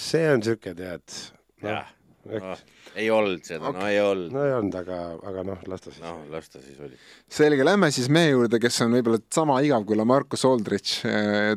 [0.00, 1.20] see on siuke, tead,
[1.64, 1.94] jah,
[2.28, 2.60] noh,
[2.98, 4.32] ei olnud seda, no ei olnud.
[4.34, 4.98] no ei olnud, aga,
[5.30, 6.02] aga noh, las ta siis.
[6.02, 6.98] noh, las ta siis oli.
[7.38, 10.98] selge, lähme siis mehe juurde, kes on võib-olla sama igav kui Lamarcus Aldrich.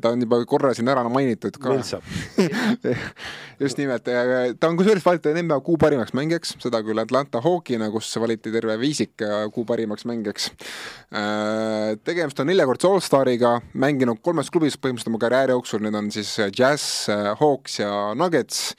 [0.02, 1.78] ta on juba korra siin ära mainitud ka.
[3.62, 8.10] Just nimelt, ta on kusjuures valitud NBA kuu parimaks mängijaks, seda küll Atlanta Hawkina, kus
[8.22, 9.22] valiti terve viisik
[9.54, 10.50] kuu parimaks mängijaks.
[12.08, 17.08] tegemist on neljakordse allstariga, mänginud kolmes klubis põhimõtteliselt oma karjääri jooksul, need on siis Jazz,
[17.42, 18.72] Hawks ja Nuggets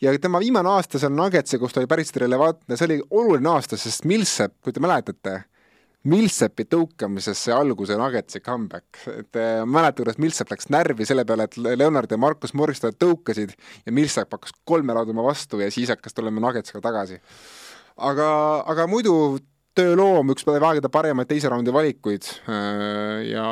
[0.00, 3.78] ja tema viimane aasta seal Nuggetsi, kus ta oli päris relevantne, see oli oluline aasta,
[3.80, 5.36] sest Millsap, kui te mäletate,
[6.10, 11.26] Millsapi tõukamises see alguse Nuggetsi comeback, et äh, ma mäletan, kuidas Millsap läks närvi selle
[11.28, 13.52] peale, et Leonard ja Markus Morris teda tõukasid
[13.84, 17.20] ja Millsap hakkas kolme laaduma vastu ja siis hakkas tulema Nuggetsiga tagasi.
[17.96, 18.30] aga,
[18.72, 19.14] aga muidu
[19.80, 23.46] tööloom, üks aegade paremaid teise raundi valikuid äh, ja,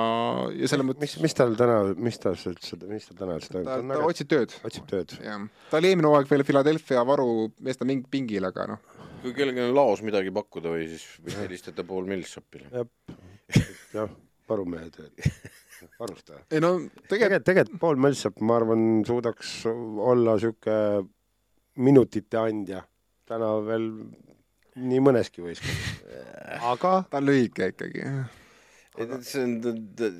[0.53, 3.63] ja selle mõttes mis, mis tal täna, mis tal üldse, mis tal täna üldse ta,
[3.65, 3.95] toimub?
[3.95, 4.55] ta otsib tööd.
[4.69, 5.17] otsib tööd.
[5.25, 7.29] jah, ta oli eelmine hooaeg veel Philadelphia varu
[7.65, 12.09] meeste pingil, aga noh, kui kellelgi on laos midagi pakkuda või siis võite helistada Paul
[12.11, 12.85] Millsapile.
[13.97, 14.13] jah,
[14.49, 15.27] varumehe tööd,
[16.01, 16.45] varustaja.
[16.53, 20.79] ei no tegelikult tegelikult, tegelikult Paul Millsap, ma arvan, suudaks olla sihuke
[21.79, 22.83] minutite andja
[23.29, 23.91] täna veel
[24.79, 25.95] nii mõneski võistkonnas.
[26.73, 28.05] aga ta on lühike ikkagi.
[29.23, 29.57] see on,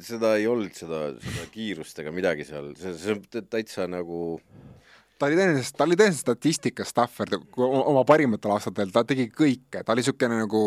[0.07, 4.41] seda ei olnud, seda, seda kiirust ega midagi seal, see, see on täitsa nagu
[5.19, 9.95] ta oli tõenäoliselt, ta oli tõenäoliselt statistika staffer oma parimatel aastatel, ta tegi kõike, ta
[9.95, 10.63] oli niisugune nagu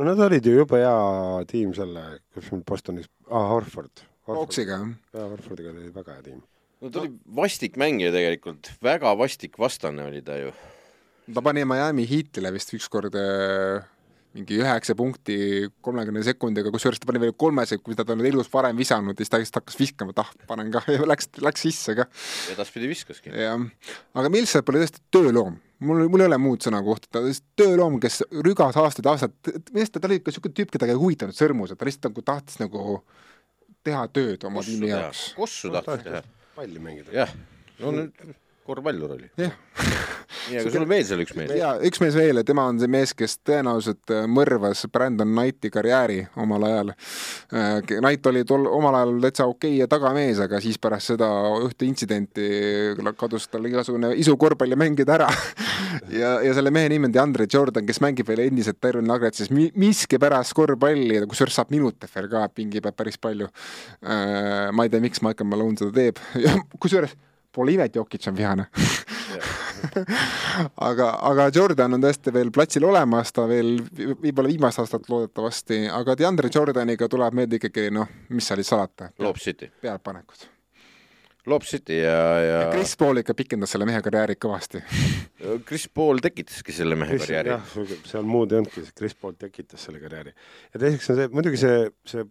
[0.00, 4.06] no nad olid ju jube hea tiim selle, kus meil Bostonis ah,, Horford.
[4.30, 4.92] Hawksiga, jah.
[5.16, 6.42] jaa, Horfordiga oli väga hea tiim.
[6.80, 10.54] no ta oli vastik mängija tegelikult, väga vastik vastane oli ta ju.
[11.34, 13.84] Ta pani Miami Heatile vist ükskord äh,
[14.36, 15.36] mingi üheksa punkti
[15.82, 19.32] kolmekümne sekundiga, kusjuures ta pani veel kolme sekundit, ta on elus varem visanud ja siis
[19.32, 22.06] ta lihtsalt hakkas viskama, et ah, panen ka ja läks, läks sisse ka.
[22.52, 23.32] edaspidi viskaski.
[23.34, 23.64] jah,
[24.14, 25.56] aga Millsap oli tõesti tööloom,
[25.86, 29.34] mul, mul ei ole muud sõna kohta, ta oli tööloom, kes rügas aastaid aastaid,
[29.72, 32.62] minu arust ta oli ikka niisugune tüüp, keda ei huvitanud sõrmused, ta lihtsalt nagu tahtis
[32.62, 33.00] nagu
[33.86, 36.22] teha tööd oma tiimi jaoks., kossu tahtis teha.
[36.54, 37.10] palli mängida.
[37.24, 37.34] jah,
[37.82, 38.30] no nüüd
[38.66, 39.28] korvpallur oli.
[39.40, 39.52] jah,
[40.50, 41.52] nii, aga sul on veel seal üks mees.
[41.58, 45.70] ja üks mees veel ja tema on see mees, kes tõenäoliselt äh, mõrvas Brandon Knighti
[45.72, 46.92] karjääri omal ajal.
[47.88, 51.28] Knight oli tol omal ajal täitsa okei ja tagamees, aga siis pärast seda
[51.64, 52.48] ühte intsidenti
[53.20, 55.30] kadus tal igasugune isu korvpalli mängida ära.
[56.20, 59.70] ja, ja selle mehe nimi on DeAndre Jordan, kes mängib veel endiselt Tyron Nuggetsis mi-,
[59.80, 63.48] miskipärast korvpalli, kusjuures saab minute veel ka, pingi peab päris palju.
[64.00, 66.22] ma ei tea, miks Michael Malone seda teeb,
[66.82, 67.16] kusjuures
[67.52, 68.68] pole ime, et Jokic on vihane
[70.88, 76.16] aga, aga Jordan on tõesti veel platsil olemas, ta veel võib-olla viimast aastat loodetavasti, aga
[76.18, 80.48] DeAndre Jordaniga tuleb meelde ikkagi noh, mis seal siis salata, Lob City, pealpanekud.
[81.48, 84.82] Lob City ja, ja Chris Paul ikka pikendas selle mehe karjääri kõvasti.
[85.68, 87.54] Chris Paul tekitaski selle mehe karjääri.
[87.54, 90.34] jah, seal muud ei olnudki, Chris Paul tekitas selle karjääri.
[90.74, 92.26] ja teiseks on see, muidugi see, see,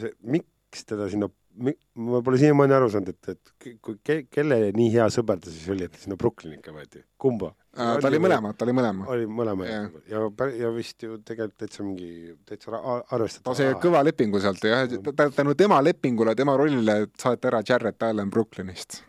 [0.00, 4.88] see, miks teda sinna, ma pole siiamaani aru saanud, et, et kui ke,, kelle nii
[4.96, 7.52] hea sõber ta siis oli, et sinna Brooklyni ikka võeti, kumba?
[7.74, 9.06] ta oli mõlemad, ta oli mõlema.
[9.10, 9.86] oli mõlema Jah.
[10.10, 12.74] ja, ja, ja vist ju tegelikult täitsa mingi, täitsa
[13.14, 13.52] arvestatav.
[13.52, 18.02] ta sai kõva lepingu sealt ja tä- tänu tema lepingule, tema rollile saati ära Jarrett
[18.02, 19.02] Allan Brooklynist.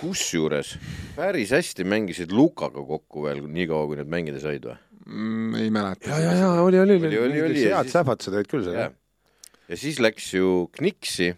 [0.00, 0.76] kusjuures
[1.16, 4.76] päris hästi mängisid Lukaga kokku veel nii kaua, kui nad mängida said või?
[5.06, 5.54] mm,.
[5.60, 6.08] ei mäleta.
[6.08, 8.74] ja, ja, ja oli, oli, Oli, oli, oli, ja head siis- sähvatused olid küll seal
[8.78, 8.96] jah jah.,
[9.70, 11.34] ja siis läks ju Kniksi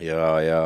[0.00, 0.60] ja, ja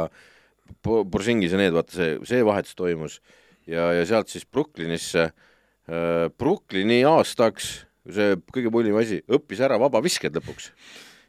[0.87, 3.21] Borsingis ja need, vaata see, see vahetus toimus
[3.67, 6.27] ja, ja sealt siis Brooklynisse äh,.
[6.39, 10.71] Brooklyni aastaks, see kõige pullim asi, õppis ära vabavisked lõpuks.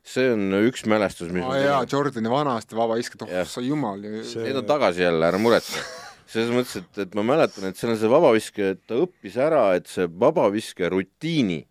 [0.07, 4.01] see on üks mälestus, mis aa jaa, Jordani vanasti vabavisked, oh sa jumal.
[4.23, 5.81] See- Need on tagasi jälle, ära muretse.
[6.27, 9.61] selles mõttes, et, et ma mäletan, et seal on see vabaviske, et ta õppis ära,
[9.79, 11.61] et see vabaviske rutiini,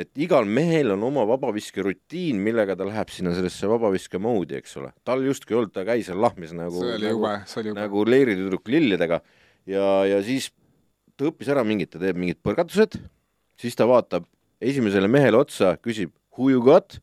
[0.00, 4.78] et igal mehel on oma vabaviske rutiin, millega ta läheb sinna sellesse vabaviske moodi, eks
[4.80, 4.92] ole.
[5.04, 7.32] tal justkui ei olnud, ta käis seal lahmis nagu, nagu,
[7.76, 9.20] nagu leiritüdruk lilledega
[9.68, 10.50] ja, ja siis
[11.16, 12.96] ta õppis ära mingid, ta teeb mingid põrgatused,
[13.60, 14.24] siis ta vaatab
[14.60, 16.96] esimesele mehele otsa, küsib who you got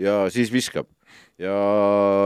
[0.00, 0.88] ja siis viskab.
[1.40, 1.54] ja,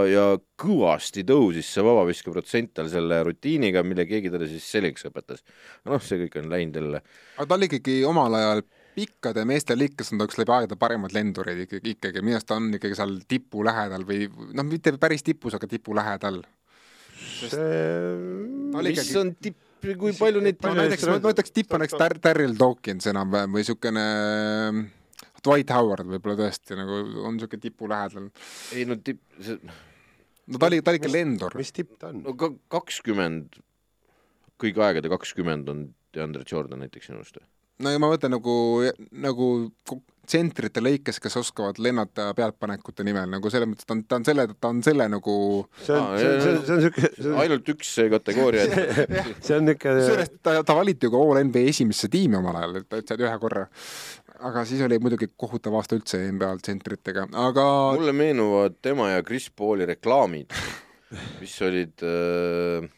[0.09, 0.25] ja
[0.61, 5.45] kõvasti tõusis see vabaviske protsent tal selle rutiiniga, mille keegi talle siis selgeks õpetas.
[5.85, 7.03] noh, see kõik on läinud jälle,
[7.37, 8.65] aga ta oli ikkagi omal ajal
[8.95, 12.59] pikkade meeste liikas on ta üks läbi aegade parimad lendurid ikkagi, ikkagi minu arust ta
[12.61, 16.43] on ikkagi seal tipu lähedal või noh, mitte päris tipus, aga tipu lähedal.
[17.19, 17.55] see
[18.75, 19.63] mis ikkagi- on tipp,
[20.01, 23.65] kui palju neid no näiteks, ma ütleks tipp on näiteks Dar-, Daryl Dawkins enam-vähem või
[23.65, 24.85] niisugune ähm,
[25.45, 28.31] Dwight Howard võib-olla tõesti nagu on niisugune tipu lähedal.
[28.73, 29.59] ei no tipp, see
[30.47, 31.57] no ta oli, ta oli ikka lendur.
[31.59, 32.23] mis tipp ta on?
[32.25, 33.59] no ka kakskümmend,
[34.61, 35.85] kõigi aegade kakskümmend on
[36.15, 37.49] DeAndre Jordan näiteks sinu arust või?
[37.83, 38.57] No ja ma mõtlen nagu,
[39.11, 39.49] nagu
[40.25, 44.47] tsentrite lõikes, kes oskavad lennata pealtpanekute nimel nagu selles mõttes, ta on, ta on selle,
[44.61, 45.37] ta on selle nagu
[45.85, 47.11] see on see on, see on, see on siuke,
[47.45, 48.67] ainult üks see kategooria,
[49.45, 52.79] see on niuke, kusjuures ta, ta valiti ju ka All NBA esimesse tiimi omal ajal,
[52.81, 53.67] et ta ütles ühe korra.
[54.45, 57.67] aga siis oli muidugi kohutav aasta üldse NBA tsentritega, aga
[57.99, 60.57] mulle meenuvad tema ja Chris Pauli reklaamid,
[61.43, 62.89] mis olid äh,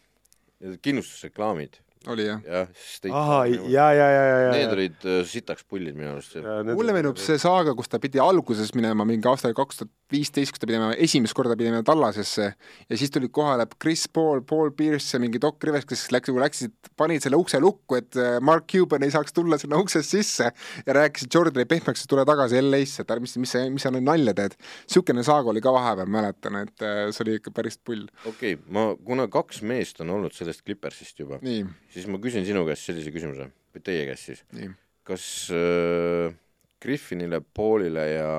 [0.83, 1.81] kindlustusreklaamid,
[2.13, 2.43] oli jah.
[2.47, 2.69] jah.
[3.11, 4.73] ahah, ja, ja, ja, ja, Need ja.
[4.77, 6.37] olid äh, sitaks pullid minu arust.
[6.73, 10.63] mulle meenub see saaga, kus ta pidi alguses minema mingi aastal kaks tuhat viisteist, kus
[10.63, 12.47] ta pidi minema esimest korda pidi minema Tallasesse
[12.91, 16.75] ja siis tulid kohale Chris Paul, Paul Pierce ja mingi Doc Rivers, kes läks, läksid,
[16.99, 20.51] panid selle ukse lukku, et äh, Mark Cuban ei saaks tulla sinna uksest sisse
[20.87, 24.07] ja rääkisid Jordani pehmeks, et tule tagasi LA-sse, et mis, mis sa, mis sa nüüd
[24.07, 24.57] nalja teed.
[24.87, 28.07] niisugune saaga oli ka vahepeal, mäletan, et äh, see oli ikka päris pull.
[28.25, 31.65] okei okay,, ma, kuna kaks meest on olnud sellest Clippersist juba, nii,
[31.97, 34.45] siis ma küsin sinu käest sellise küsimuse, või teie käest siis.
[34.57, 34.71] nii.
[35.07, 35.25] kas
[35.57, 36.37] äh,
[36.83, 38.31] Griffinile, Paulile ja,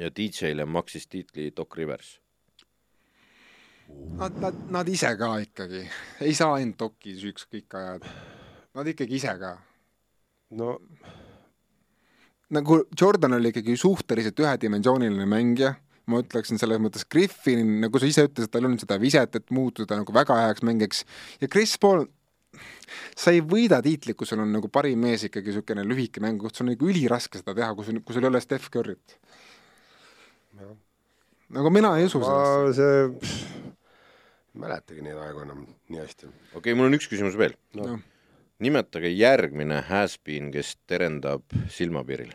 [0.00, 2.16] ja DJ-le maksis tiitli Doc Rivers?
[4.16, 5.84] Nad, nad, nad ise ka ikkagi,
[6.24, 8.16] ei saa ainult Doci süüks kõik ajada.
[8.74, 9.52] Nad ikkagi ise ka
[10.58, 10.78] no
[12.54, 15.74] nagu Jordan oli ikkagi suhteliselt ühedimensiooniline mängija,
[16.10, 19.98] ma ütleksin selles mõttes Griffin, nagu sa ise ütlesid, tal on seda viset, et muutuda
[20.00, 21.02] nagu väga heaks mängiks
[21.40, 22.04] ja Chris Paul,
[23.16, 26.68] sa ei võida tiitlit, kui sul on nagu parim mees ikkagi niisugune lühike mängukoht, sul
[26.68, 29.18] on nagu üliraske seda teha, kui sul, kui sul ei ole Steph Curry't.
[31.54, 32.74] nagu mina ei usu sellesse.
[32.78, 33.52] see,
[34.54, 36.28] ei mäletagi neid aegu enam nii hästi.
[36.28, 37.98] okei okay,, mul on üks küsimus veel No.
[38.62, 41.42] Nimetage järgmine has-been, kes terendab
[41.74, 42.30] silmapiiril.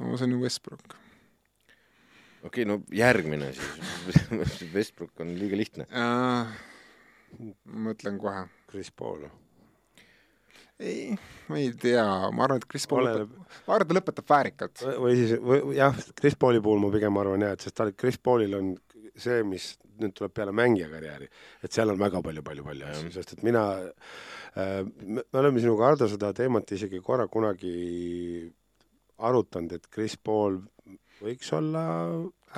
[0.00, 0.96] no see on ju Westbrook
[2.44, 4.64] okei okay,, no järgmine siis.
[4.74, 5.86] Westbrook on liiga lihtne.
[5.90, 6.56] äh,.
[7.64, 8.46] ma mõtlen kohe.
[8.70, 9.26] Chris Paul.
[10.80, 11.16] ei,
[11.50, 14.30] ma ei tea, ma arvan, et Chris Paul Oleneb- lõpetab, ma arvan, et ta lõpetab
[14.32, 14.86] väärikalt.
[15.04, 18.18] või siis, või jah, Chris Pauli puhul ma pigem arvan jah, et sest tal, Chris
[18.18, 18.72] Paulil on
[19.20, 21.28] see, mis nüüd tuleb peale mängija karjääri,
[21.60, 23.66] et seal on väga palju-palju-palju asju, sest et mina
[24.56, 28.48] äh,, me oleme sinuga, Hardo, seda teemat isegi korra kunagi
[29.20, 30.62] arutanud, et Chris Paul
[31.24, 31.86] võiks olla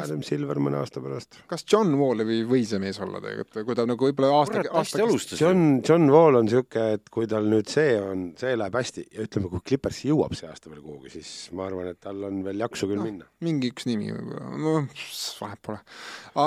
[0.00, 1.36] Adam Silver mõne aasta pärast.
[1.50, 5.02] kas John Wall ei või see mees olla tegelikult, kui ta nagu võib-olla aasta, aasta
[5.04, 5.40] alustas.
[5.42, 9.26] John, John Wall on niisugune, et kui tal nüüd see on, see läheb hästi ja
[9.26, 12.64] ütleme, kui Clippers jõuab see aasta veel kuhugi, siis ma arvan, et tal on veel
[12.64, 13.28] jaksu küll no, minna.
[13.44, 14.74] mingi üks nimi võib-olla, no
[15.42, 15.82] vahet pole.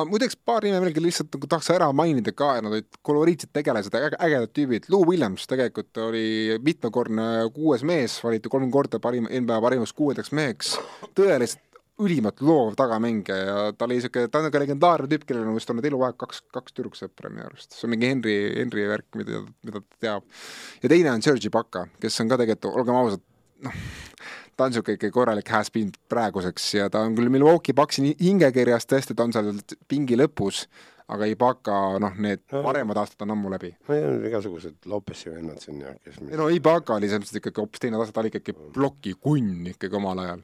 [0.09, 3.93] muideks paar nime veel, kelle lihtsalt nagu tahaks ära mainida ka, nad olid koloriidsed tegelased,
[3.93, 9.93] ägedad tüübid, Lou Williams tegelikult oli mitmekordne kuues mees, valiti kolm korda parim, NBA parimaks
[9.93, 10.79] kuuendaks meheks,
[11.13, 11.61] tõeliselt
[12.03, 15.69] ülimalt loov tagamängija ja ta oli niisugune, ta on niisugune legendaarne tüüp, kellel on vist
[15.71, 17.71] olnud eluaeg kaks, kaks tüdruksõpra minu arust.
[17.71, 20.25] see on mingi Henry, Henry värk, mida, mida ta teab.
[20.83, 23.23] ja teine on Sergi Baka, kes on ka tegelikult, olgem ausad,
[23.63, 23.77] noh,
[24.55, 29.15] ta on niisugune ikka korralik has-been praeguseks ja ta on küll Milwaukee Bucksi hingekirjas tõesti,
[29.15, 29.53] ta on seal
[29.87, 30.65] pingi lõpus,
[31.15, 33.71] aga Ibaka, noh, need no, paremad aastad on ammu läbi.
[33.87, 37.63] no ja igasugused Lopesi vennad siin ja kes ei no Ibaka oli selles mõttes ikkagi
[37.63, 40.43] hoopis teine tase, ta oli ikkagi plokikunn ikkagi omal ajal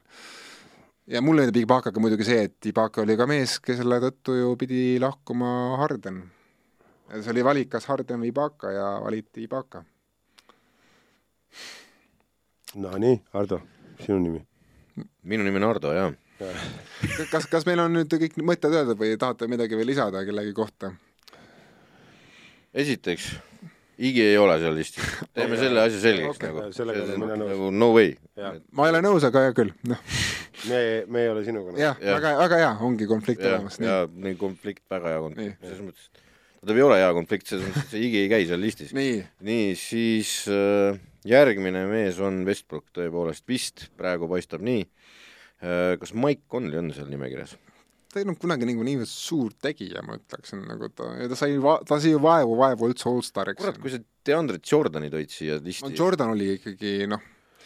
[1.06, 4.82] ja mulle meeldib Ibakaga muidugi see, et Ibaka oli ka mees, kelle tõttu ju pidi
[5.02, 6.22] lahkuma Harden.
[7.18, 9.84] see oli valik, kas Harden või Ibaka ja valiti Ibaka.
[12.74, 13.60] Nonii, Ardo,
[14.00, 14.46] sinu nimi?
[15.22, 16.12] minu nimi on Ardo, jah
[17.30, 20.92] kas, kas meil on nüüd kõik mõtted öelda või tahate midagi veel lisada kellegi kohta?
[22.72, 23.28] esiteks
[24.00, 25.04] Igi ei ole seal listis,
[25.36, 26.48] teeme selle asja selgeks okay.
[26.48, 26.72] nagu.
[26.72, 28.14] sellega nagu no way.
[28.72, 30.00] ma ei ole nõus, aga hea küll, noh.
[30.70, 30.80] me,
[31.12, 31.80] me ei ole sinuga nõus.
[31.82, 33.76] jah ja., väga, väga hea, ongi konflikt olemas.
[33.82, 36.08] jaa, nii konflikt, väga hea konflikt, selles mõttes,
[36.56, 38.94] et ta ei ole hea konflikt, selles mõttes, et see Igi ei käi seal listis.
[38.96, 39.18] nii,
[39.50, 45.98] nii, siis äh, järgmine mees on Westbrook tõepoolest vist, praegu paistab nii äh,.
[46.00, 47.58] kas Mike Conley on seal nimekirjas?
[48.12, 51.56] Ta ei olnud kunagi nagu nii suur tegija, ma ütleksin, nagu ta, ta sai,
[51.88, 53.62] ta sai vaevu, vaevu üldse allstariks.
[53.62, 57.22] kurat, kui sa DeAndre Jordan'i toid siia listi no Jordan oli ikkagi noh,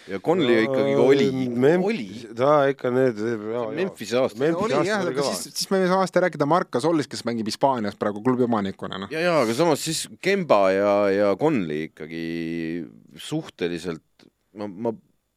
[0.07, 2.07] ja Conley no, ikkagi oli Mem, oli.
[2.39, 3.19] ta ikka need
[3.77, 4.53] Memphise aasta.
[4.55, 7.99] oli jah, aga siis, siis me ei saa aasta rääkida Mark Gasolist, kes mängib Hispaanias
[7.99, 9.13] praegu klubi omanikuna, noh.
[9.15, 12.25] ja, ja aga samas siis Kemba ja, ja Conley ikkagi
[13.19, 14.95] suhteliselt ma, ma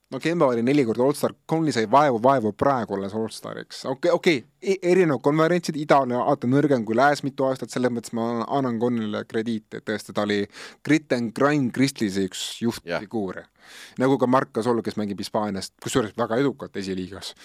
[0.10, 4.16] no Kemba oli neli korda allstar, Conley sai vaevu, vaevu praegu olles allstariks, okei okay,,
[4.16, 8.30] okei okay., erinevad konverentsid, ida on vaata nõrgem kui lääs mitu aastat, selles mõttes ma
[8.46, 10.42] annan Conleyle krediiti, et tõesti, ta oli
[10.86, 13.46] grit and grind Kristlise üks juhtfiguure.
[13.46, 13.96] Yeah..
[14.02, 17.36] nagu ka Mark Gasol, kes mängib Hispaanias, kusjuures väga edukalt esiliigas.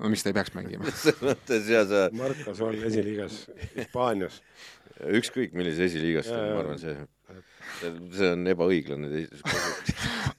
[0.00, 0.88] No miks ta ei peaks mängima?
[1.02, 3.42] Selles mõttes ja sa Mark Gasol esiliigas
[3.76, 4.40] Hispaanias.
[5.02, 6.96] Ükskõik millises esiliigas ta on, ma arvan, see
[7.82, 9.26] see on ebaõiglane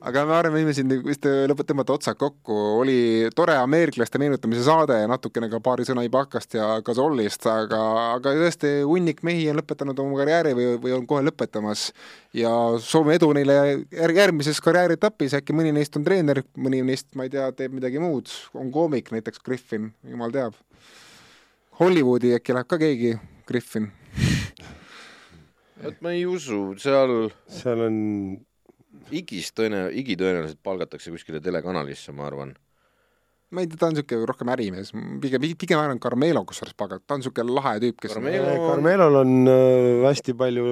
[0.04, 4.98] aga ma arvan, võime siin vist lõpet-, tõmmata otsad kokku, oli tore ameeriklaste meenutamise saade
[5.02, 7.80] ja natukene ka paari sõna Ibakast ja Gasolist, aga,
[8.18, 11.90] aga tõesti hunnik mehi on lõpetanud oma karjääri või, või on kohe lõpetamas.
[12.36, 12.52] Ja
[12.84, 13.58] soovime edu neile
[13.94, 18.32] järgmises karjäärietapis, äkki mõni neist on treener, mõni neist, ma ei tea, teeb midagi muud,
[18.58, 20.58] on koomik, näiteks Griffin, jumal teab.
[21.80, 23.18] Hollywoodi äkki läheb ka keegi,
[23.50, 23.92] Griffin
[25.84, 28.02] vot ma ei usu, seal seal on
[29.14, 32.54] Igis tõene-, Igi tõenäoliselt palgatakse kuskile telekanalisse, ma arvan.
[33.54, 34.90] ma ei tea, ta on niisugune rohkem ärimees,
[35.22, 38.54] pigem, pigem arvan Carmelo kusjuures palgata, ta on niisugune lahe tüüp, kes Carmelo...
[38.64, 40.64] Carmelol on äh, hästi palju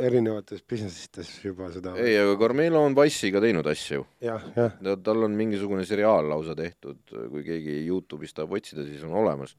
[0.00, 4.06] erinevates businessites juba seda ei, aga Carmelo on Wise'iga teinud asju.
[4.24, 4.78] jah, jah.
[5.04, 9.56] tal on mingisugune seriaal lausa tehtud, kui keegi Youtube'is tahab otsida, siis on olemas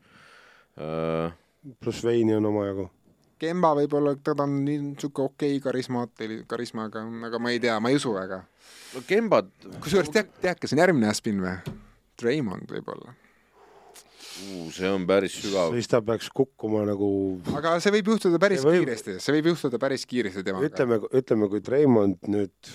[0.77, 1.29] uh....
[1.77, 2.89] pluss veini on omajagu
[3.38, 7.91] Kemba võib-olla, ta on nii niisugune okei okay, karismaatil-, karismaga, aga ma ei tea, ma
[7.93, 8.41] ei usu väga.
[8.95, 9.51] no Kembad
[9.83, 11.55] kusjuures tead, tead, kes on järgmine Aspin või?
[12.17, 14.67] Draymond võib-olla uh,.
[14.73, 15.73] see on päris sügav.
[15.77, 17.09] siis ta peaks kukkuma nagu
[17.57, 18.81] aga see võib juhtuda päris võib...
[18.83, 20.69] kiiresti, see võib juhtuda päris kiiresti temaga.
[20.71, 22.71] ütleme, ütleme, kui Draymond nüüd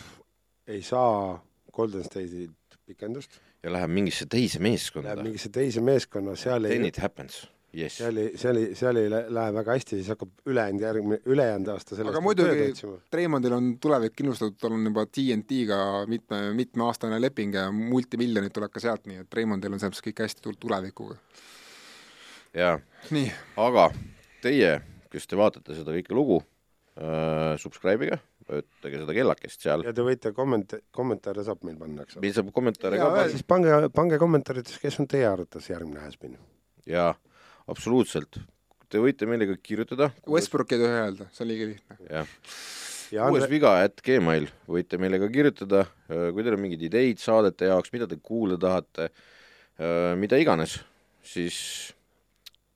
[0.71, 1.41] ei saa
[1.75, 5.13] Golden State'ilt pikendust ja läheb mingisse teise meeskonda.
[5.13, 7.45] Läheb mingisse teise meeskonna, seal Then ei it happens
[7.77, 7.97] yes..
[7.97, 11.97] seal ei, seal ei, seal ei lähe väga hästi, siis hakkab ülejäänud järgmine, ülejäänud aasta
[11.97, 12.69] sellest aga muidugi
[13.13, 15.79] Treimondil on tulevik kindlustatud, tal on juba TNT-ga
[16.11, 20.25] mitme, mitmeaastane leping ja multimiljonid tuleb ka sealt, nii et Treimondil on selles mõttes kõik
[20.27, 21.17] hästi tulevikuga.
[22.59, 22.77] jaa.
[23.69, 23.89] aga
[24.45, 24.75] teie,
[25.13, 26.43] kes te vaatate seda kõike lugu
[27.01, 29.89] äh,, subscribe ige, vajutage seda kellakest seal.
[29.89, 32.27] ja te võite komment-, kommentaare saab meil panna, eks ole.
[32.29, 33.29] meil saab kommentaare ka panna.
[33.33, 36.37] siis pange, pange kommentaarides, kes on teie arvates järgmine Häspin.
[36.87, 37.15] jaa
[37.71, 38.41] absoluutselt.
[38.93, 40.11] Te võite meile ka kirjutada.
[40.29, 41.99] Westbrook ei tohi öelda, see on liiga lihtne.
[42.11, 42.35] jah.
[43.29, 47.71] uues viga, et Gmail, võite meile ka kirjutada, äh, kui teil on mingeid ideid saadete
[47.73, 49.09] jaoks, mida te kuulda tahate,
[49.81, 50.79] äh, mida iganes,
[51.25, 51.57] siis,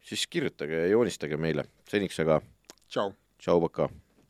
[0.04, 1.68] siis kirjutage ja joonistage meile.
[1.86, 2.40] seniks aga
[2.88, 3.12] tšau.
[3.38, 3.92] tšau, pakaa